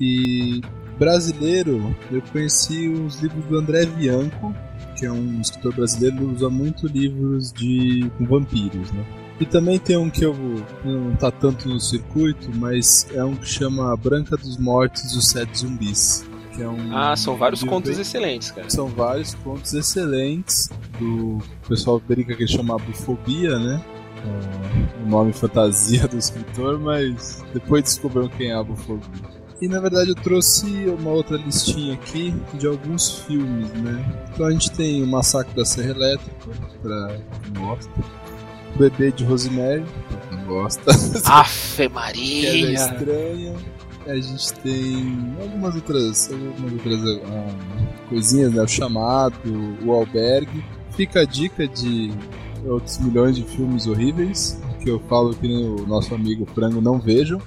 E 0.00 0.60
brasileiro, 0.98 1.94
eu 2.10 2.22
conheci 2.32 2.88
os 2.88 3.20
livros 3.20 3.44
do 3.46 3.58
André 3.58 3.86
Bianco, 3.86 4.54
que 4.96 5.06
é 5.06 5.12
um 5.12 5.40
escritor 5.40 5.74
brasileiro 5.74 6.16
que 6.16 6.24
usa 6.24 6.48
muito 6.48 6.86
livros 6.86 7.52
de 7.52 8.08
com 8.16 8.24
vampiros, 8.24 8.92
né? 8.92 9.04
E 9.40 9.44
também 9.44 9.78
tem 9.78 9.96
um 9.96 10.08
que 10.08 10.24
eu 10.24 10.36
não 10.84 11.16
tá 11.16 11.30
tanto 11.30 11.68
no 11.68 11.80
circuito, 11.80 12.48
mas 12.54 13.08
é 13.12 13.24
um 13.24 13.34
que 13.34 13.46
chama 13.46 13.96
Branca 13.96 14.36
dos 14.36 14.56
Mortos 14.56 15.12
e 15.12 15.18
os 15.18 15.28
Sete 15.28 15.58
Zumbis. 15.58 16.24
Que 16.54 16.62
é 16.62 16.68
um 16.68 16.96
Ah, 16.96 17.16
são 17.16 17.36
vários 17.36 17.62
contos 17.62 17.92
bem- 17.92 18.00
excelentes, 18.00 18.50
cara. 18.50 18.68
São 18.68 18.86
vários 18.88 19.34
contos 19.36 19.72
excelentes. 19.74 20.68
Do 20.98 21.38
o 21.38 21.68
pessoal 21.68 22.00
brinca 22.06 22.34
que 22.34 22.42
ele 22.42 22.52
chama 22.52 22.76
Bufobia, 22.78 23.58
né? 23.58 23.82
É 24.24 25.02
o 25.02 25.08
nome 25.08 25.32
fantasia 25.32 26.06
do 26.06 26.16
escritor, 26.18 26.78
mas 26.78 27.42
depois 27.52 27.82
descobriram 27.84 28.28
quem 28.28 28.50
é 28.50 28.54
a 28.54 28.62
Bufobia. 28.62 29.42
E 29.60 29.68
na 29.68 29.78
verdade 29.80 30.10
eu 30.10 30.14
trouxe 30.16 30.66
uma 30.98 31.10
outra 31.10 31.36
listinha 31.36 31.94
aqui 31.94 32.34
de 32.54 32.66
alguns 32.66 33.10
filmes, 33.20 33.72
né? 33.74 34.04
Então 34.34 34.46
a 34.46 34.50
gente 34.50 34.70
tem 34.72 35.02
o 35.02 35.06
Massacre 35.06 35.54
da 35.54 35.64
Serra 35.64 35.90
Elétrica, 35.90 36.36
pra 36.82 37.16
quem 37.44 37.62
gosta. 37.64 37.90
O 38.74 38.78
Bebê 38.78 39.12
de 39.12 39.24
Rosemary, 39.24 39.84
pra 40.08 40.18
quem 40.36 40.44
gosta. 40.46 40.90
Afe 41.24 41.88
Maria! 41.88 42.72
Estranha. 42.72 43.54
A 44.06 44.14
gente 44.16 44.52
tem 44.54 45.34
algumas 45.40 45.74
outras, 45.74 46.30
algumas 46.32 46.72
outras 46.72 47.00
ah, 47.24 48.08
coisinhas, 48.08 48.52
né? 48.52 48.62
O 48.62 48.68
Chamado, 48.68 49.36
o 49.84 49.92
Albergue. 49.92 50.64
Fica 50.90 51.20
a 51.20 51.24
dica 51.24 51.66
de 51.66 52.10
outros 52.64 52.98
milhões 52.98 53.36
de 53.36 53.42
filmes 53.44 53.86
horríveis, 53.86 54.60
que 54.80 54.90
eu 54.90 55.00
falo 55.00 55.34
que 55.34 55.46
o 55.46 55.86
nosso 55.86 56.14
amigo 56.14 56.46
Frango 56.54 56.80
não 56.80 57.00
vejam. 57.00 57.40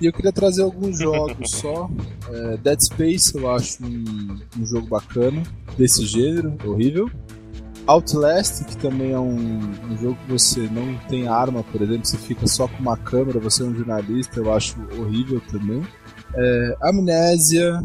E 0.00 0.06
eu 0.06 0.12
queria 0.12 0.32
trazer 0.32 0.62
alguns 0.62 0.98
jogos 0.98 1.50
só. 1.52 1.88
É, 2.28 2.56
Dead 2.56 2.80
Space 2.80 3.36
eu 3.36 3.50
acho 3.50 3.84
um, 3.84 4.36
um 4.58 4.66
jogo 4.66 4.86
bacana, 4.88 5.42
desse 5.76 6.04
gênero, 6.04 6.56
horrível. 6.64 7.08
Outlast, 7.86 8.64
que 8.64 8.76
também 8.76 9.12
é 9.12 9.18
um, 9.18 9.58
um 9.58 9.96
jogo 9.96 10.16
que 10.24 10.32
você 10.32 10.60
não 10.70 10.96
tem 11.08 11.28
arma, 11.28 11.62
por 11.62 11.82
exemplo, 11.82 12.04
você 12.06 12.16
fica 12.16 12.46
só 12.46 12.66
com 12.66 12.78
uma 12.78 12.96
câmera, 12.96 13.38
você 13.38 13.62
é 13.62 13.66
um 13.66 13.74
jornalista, 13.74 14.40
eu 14.40 14.52
acho 14.52 14.76
horrível 14.98 15.40
também. 15.50 15.82
É, 16.34 16.76
Amnésia, 16.82 17.80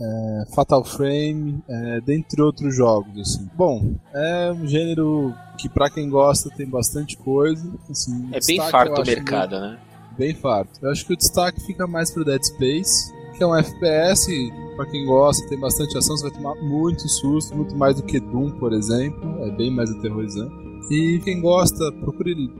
é, 0.00 0.44
Fatal 0.54 0.84
Frame, 0.84 1.62
é, 1.68 2.00
dentre 2.00 2.40
outros 2.42 2.74
jogos. 2.74 3.18
Assim. 3.20 3.48
Bom, 3.54 3.96
é 4.14 4.52
um 4.52 4.66
gênero 4.66 5.34
que 5.58 5.68
pra 5.68 5.90
quem 5.90 6.08
gosta 6.08 6.50
tem 6.50 6.68
bastante 6.68 7.16
coisa. 7.16 7.70
Assim, 7.90 8.28
É 8.32 8.40
bem 8.46 8.58
farto 8.70 9.00
o 9.00 9.04
mercado, 9.04 9.60
né? 9.60 9.78
bem 10.16 10.34
farto. 10.34 10.78
Eu 10.82 10.90
acho 10.90 11.06
que 11.06 11.14
o 11.14 11.16
destaque 11.16 11.60
fica 11.60 11.86
mais 11.86 12.10
pro 12.10 12.24
Dead 12.24 12.42
Space, 12.42 13.12
que 13.40 13.44
é 13.44 13.46
um 13.46 13.56
FPS, 13.56 14.52
pra 14.76 14.84
quem 14.84 15.06
gosta, 15.06 15.48
tem 15.48 15.58
bastante 15.58 15.96
ação, 15.96 16.14
você 16.14 16.28
vai 16.28 16.32
tomar 16.38 16.54
muito 16.56 17.08
susto, 17.08 17.56
muito 17.56 17.74
mais 17.74 17.96
do 17.96 18.02
que 18.02 18.20
Doom, 18.20 18.50
por 18.50 18.70
exemplo, 18.74 19.42
é 19.42 19.50
bem 19.50 19.70
mais 19.70 19.90
aterrorizante. 19.90 20.52
E 20.90 21.18
quem 21.24 21.40
gosta, 21.40 21.90
procure, 21.92 22.52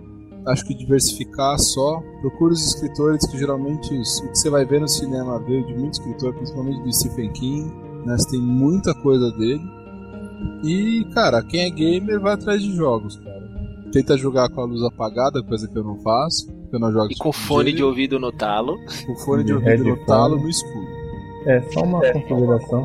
acho 0.46 0.64
que 0.64 0.72
diversificar 0.72 1.58
só, 1.58 2.00
procure 2.22 2.54
os 2.54 2.66
escritores 2.66 3.26
que 3.26 3.36
geralmente 3.36 3.94
o 3.94 4.30
que 4.30 4.38
você 4.38 4.48
vai 4.48 4.64
ver 4.64 4.80
no 4.80 4.88
cinema 4.88 5.38
veio 5.40 5.66
de 5.66 5.74
muito 5.74 6.00
escritor, 6.00 6.32
principalmente 6.32 6.82
do 6.82 6.90
Stephen 6.94 7.30
King, 7.32 7.70
né, 8.06 8.16
você 8.16 8.30
tem 8.30 8.40
muita 8.40 8.94
coisa 8.94 9.30
dele. 9.32 9.60
E, 10.64 11.04
cara, 11.12 11.42
quem 11.42 11.66
é 11.66 11.68
gamer 11.68 12.18
vai 12.18 12.32
atrás 12.32 12.62
de 12.62 12.74
jogos, 12.74 13.16
cara. 13.16 13.39
Tenta 13.92 14.16
jogar 14.16 14.48
com 14.50 14.60
a 14.60 14.64
luz 14.64 14.82
apagada, 14.82 15.42
coisa 15.42 15.66
que 15.68 15.76
eu 15.76 15.82
não 15.82 15.96
faço, 15.96 16.46
porque 16.46 16.76
eu 16.76 16.80
não 16.80 16.92
jogo 16.92 17.08
E 17.10 17.16
com 17.16 17.32
fone 17.32 17.72
de 17.72 17.82
ouvido 17.82 18.18
no 18.20 18.30
talo. 18.30 18.76
com 19.06 19.16
fone 19.16 19.42
de 19.42 19.48
De 19.48 19.54
ouvido 19.54 19.84
no 19.84 19.96
talo 20.06 20.36
no 20.38 20.48
escuro. 20.48 20.86
É, 21.46 21.60
só 21.72 21.82
uma 21.82 22.00
consideração. 22.00 22.84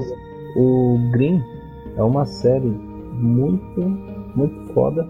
O 0.55 0.97
Green 1.11 1.41
é 1.97 2.01
uma 2.01 2.25
série 2.25 2.73
muito, 3.13 3.81
muito 4.35 4.73
foda. 4.73 5.07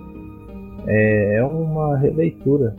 É, 0.87 1.37
é 1.37 1.43
uma 1.43 1.97
releitura 1.97 2.75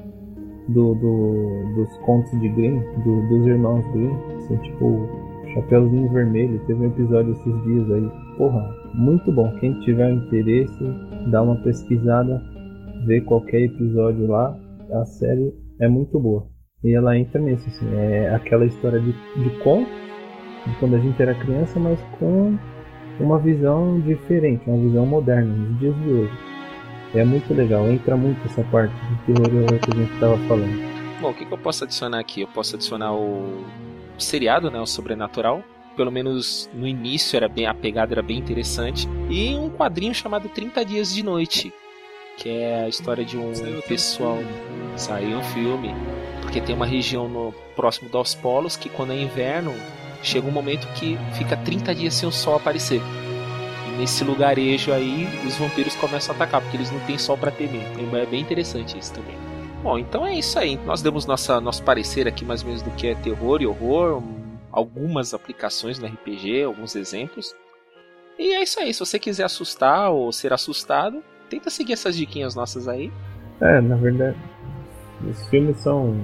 do, 0.68 0.94
do- 0.96 1.74
dos 1.76 1.96
contos 2.04 2.30
de 2.40 2.48
Green, 2.50 2.80
do- 3.04 3.28
dos 3.28 3.46
irmãos 3.46 3.84
Green. 3.92 4.14
Assim, 4.36 4.56
tipo, 4.58 5.08
Chapeuzinho 5.54 6.12
Vermelho, 6.12 6.60
teve 6.66 6.84
um 6.84 6.88
episódio 6.88 7.32
esses 7.32 7.62
dias 7.64 7.90
aí. 7.92 8.10
Porra, 8.36 8.68
muito 8.94 9.32
bom. 9.32 9.50
Quem 9.60 9.72
tiver 9.80 10.12
interesse, 10.12 10.84
dá 11.30 11.42
uma 11.42 11.56
pesquisada, 11.56 12.42
vê 13.06 13.20
qualquer 13.20 13.62
episódio 13.62 14.26
lá. 14.26 14.58
A 14.92 15.04
série 15.04 15.54
é 15.80 15.88
muito 15.88 16.18
boa. 16.18 16.46
E 16.84 16.92
ela 16.92 17.16
entra 17.16 17.40
nisso, 17.40 17.66
assim, 17.68 17.86
é 17.94 18.34
aquela 18.34 18.66
história 18.66 19.00
de, 19.00 19.12
de 19.12 19.50
conto, 19.62 19.90
de 20.66 20.76
quando 20.78 20.96
a 20.96 20.98
gente 20.98 21.20
era 21.20 21.34
criança, 21.34 21.80
mas 21.80 21.98
com 22.18 22.56
uma 23.18 23.38
visão 23.38 23.98
diferente, 24.00 24.68
uma 24.68 24.78
visão 24.78 25.06
moderna, 25.06 25.52
nos 25.52 25.78
dias 25.78 25.94
de 26.02 26.10
hoje. 26.10 26.32
É 27.14 27.24
muito 27.24 27.52
legal, 27.54 27.88
entra 27.88 28.16
muito 28.16 28.44
essa 28.44 28.62
parte 28.64 28.94
de 28.94 29.34
terror 29.34 29.80
que 29.80 29.90
a 29.90 29.96
gente 29.96 30.12
estava 30.12 30.36
falando. 30.46 30.96
Bom, 31.20 31.30
o 31.30 31.34
que, 31.34 31.46
que 31.46 31.52
eu 31.52 31.58
posso 31.58 31.84
adicionar 31.84 32.20
aqui? 32.20 32.42
Eu 32.42 32.48
posso 32.48 32.76
adicionar 32.76 33.14
o 33.14 33.64
seriado, 34.18 34.70
né, 34.70 34.78
o 34.78 34.86
Sobrenatural. 34.86 35.62
Pelo 35.96 36.12
menos 36.12 36.68
no 36.74 36.86
início 36.86 37.38
era 37.38 37.48
bem 37.48 37.66
a 37.66 37.72
pegada 37.72 38.12
era 38.12 38.22
bem 38.22 38.38
interessante 38.38 39.08
e 39.30 39.56
um 39.56 39.70
quadrinho 39.70 40.14
chamado 40.14 40.46
30 40.50 40.84
dias 40.84 41.14
de 41.14 41.22
noite, 41.22 41.72
que 42.36 42.50
é 42.50 42.84
a 42.84 42.88
história 42.88 43.24
de 43.24 43.36
um 43.36 43.54
Saiu 43.54 43.82
pessoal 43.82 44.38
saiu 44.96 45.38
um 45.38 45.42
filme, 45.42 45.94
porque 46.42 46.60
tem 46.60 46.74
uma 46.74 46.86
região 46.86 47.28
no 47.28 47.52
próximo 47.74 48.08
dos 48.08 48.34
polos 48.34 48.76
que 48.76 48.88
quando 48.88 49.12
é 49.12 49.16
inverno, 49.16 49.74
chega 50.22 50.46
um 50.46 50.50
momento 50.50 50.86
que 50.94 51.18
fica 51.34 51.56
30 51.56 51.94
dias 51.94 52.14
sem 52.14 52.28
o 52.28 52.32
sol 52.32 52.56
aparecer. 52.56 53.00
E 53.86 53.98
nesse 53.98 54.24
lugarejo 54.24 54.92
aí, 54.92 55.28
os 55.46 55.56
vampiros 55.56 55.94
começam 55.96 56.34
a 56.34 56.36
atacar, 56.36 56.60
porque 56.62 56.76
eles 56.76 56.90
não 56.90 57.00
têm 57.00 57.18
sol 57.18 57.36
para 57.36 57.50
temer. 57.50 57.86
É 58.14 58.26
bem 58.26 58.40
interessante 58.40 58.98
isso 58.98 59.12
também. 59.12 59.36
Bom, 59.82 59.98
então 59.98 60.26
é 60.26 60.34
isso 60.34 60.58
aí. 60.58 60.76
Nós 60.78 61.02
demos 61.02 61.26
nossa, 61.26 61.60
nosso 61.60 61.82
parecer 61.82 62.26
aqui 62.26 62.44
mais 62.44 62.62
ou 62.62 62.68
menos 62.68 62.82
do 62.82 62.90
que 62.92 63.08
é 63.08 63.14
terror 63.14 63.60
e 63.62 63.66
horror, 63.66 64.22
algumas 64.72 65.32
aplicações 65.32 65.98
no 65.98 66.06
RPG, 66.06 66.64
alguns 66.64 66.96
exemplos. 66.96 67.54
E 68.38 68.52
é 68.54 68.62
isso 68.62 68.80
aí. 68.80 68.92
Se 68.92 69.00
você 69.00 69.18
quiser 69.18 69.44
assustar 69.44 70.10
ou 70.10 70.32
ser 70.32 70.52
assustado, 70.52 71.22
tenta 71.48 71.70
seguir 71.70 71.92
essas 71.94 72.16
diquinhas 72.16 72.54
nossas 72.54 72.88
aí. 72.88 73.12
É, 73.60 73.80
na 73.80 73.96
verdade, 73.96 74.36
os 75.28 75.48
filmes 75.48 75.78
são, 75.78 76.14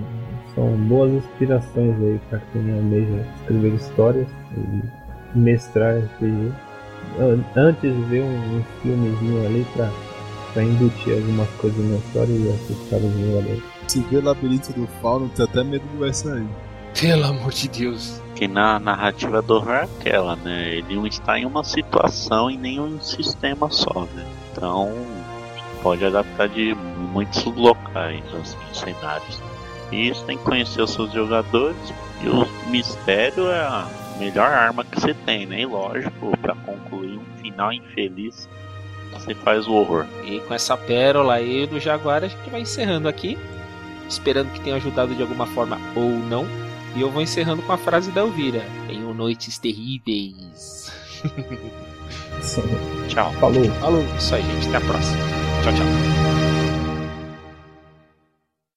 são 0.54 0.76
boas 0.88 1.12
inspirações 1.12 1.96
aí 2.02 2.20
para 2.28 2.38
quem 2.52 2.72
almeja 2.72 3.26
escrever 3.36 3.74
histórias 3.74 4.28
e 4.56 5.38
mestrar 5.38 5.98
RPG. 5.98 6.52
Antes 7.56 7.94
de 7.94 8.02
ver 8.04 8.22
um, 8.22 8.58
um 8.58 8.64
filmezinho 8.82 9.46
ali 9.46 9.66
para 9.74 9.90
pra 10.52 10.62
embutir 10.62 11.14
algumas 11.14 11.48
coisas 11.52 11.84
na 11.84 11.96
história 11.96 12.32
e 12.32 12.52
assustar 12.52 13.00
os 13.00 13.12
jogadores. 13.12 13.62
Se 13.88 14.00
vê 14.00 14.16
o 14.16 14.22
labirinto 14.22 14.72
do 14.72 14.86
fauno, 15.00 15.28
tem 15.30 15.44
até 15.44 15.64
medo 15.64 15.84
que 15.88 15.96
vai 15.96 16.12
sair. 16.12 16.46
Pelo 16.98 17.24
amor 17.24 17.52
de 17.52 17.68
Deus. 17.68 18.20
Que 18.34 18.46
na 18.46 18.78
narrativa 18.78 19.40
do 19.40 19.54
horror 19.54 19.74
é 19.74 19.82
aquela, 19.84 20.36
né? 20.36 20.76
Ele 20.76 20.94
não 20.94 21.06
está 21.06 21.38
em 21.38 21.46
uma 21.46 21.64
situação 21.64 22.50
e 22.50 22.56
nem 22.56 22.80
um 22.80 23.00
sistema 23.00 23.70
só, 23.70 24.06
né? 24.14 24.26
Então 24.52 24.90
pode 25.82 26.04
adaptar 26.04 26.48
de 26.48 26.74
muitos 26.74 27.44
locais, 27.44 28.22
assim, 28.34 28.58
cenários. 28.72 29.40
E 29.90 30.08
isso 30.08 30.24
tem 30.24 30.38
que 30.38 30.44
conhecer 30.44 30.82
os 30.82 30.92
seus 30.92 31.12
jogadores. 31.12 31.76
E 32.22 32.28
o 32.28 32.46
mistério 32.70 33.50
é 33.50 33.60
a 33.60 33.88
melhor 34.18 34.50
arma 34.50 34.84
que 34.84 35.00
você 35.00 35.12
tem, 35.12 35.46
né? 35.46 35.60
E 35.60 35.66
lógico, 35.66 36.36
para 36.38 36.54
concluir 36.54 37.18
um 37.18 37.42
final 37.42 37.72
infeliz 37.72 38.48
você 39.12 39.34
faz 39.34 39.66
o 39.66 39.74
horror. 39.74 40.06
E 40.24 40.40
com 40.40 40.54
essa 40.54 40.76
pérola 40.76 41.34
aí 41.34 41.66
do 41.66 41.78
Jaguar, 41.78 42.24
a 42.24 42.28
gente 42.28 42.50
vai 42.50 42.60
encerrando 42.62 43.08
aqui. 43.08 43.38
Esperando 44.08 44.52
que 44.52 44.60
tenha 44.60 44.76
ajudado 44.76 45.14
de 45.14 45.22
alguma 45.22 45.46
forma 45.46 45.78
ou 45.94 46.10
não. 46.10 46.46
E 46.94 47.00
eu 47.00 47.10
vou 47.10 47.22
encerrando 47.22 47.62
com 47.62 47.72
a 47.72 47.78
frase 47.78 48.10
da 48.10 48.20
Elvira: 48.20 48.62
Tenho 48.86 49.14
noites 49.14 49.58
terríveis. 49.58 50.92
tchau. 53.08 53.32
Falou. 53.34 53.64
Falou. 53.80 54.04
Isso 54.18 54.34
aí, 54.34 54.42
gente. 54.42 54.68
Até 54.68 54.76
a 54.78 54.80
próxima. 54.80 55.41
Tchau, 55.62 55.72
tchau. 55.74 56.41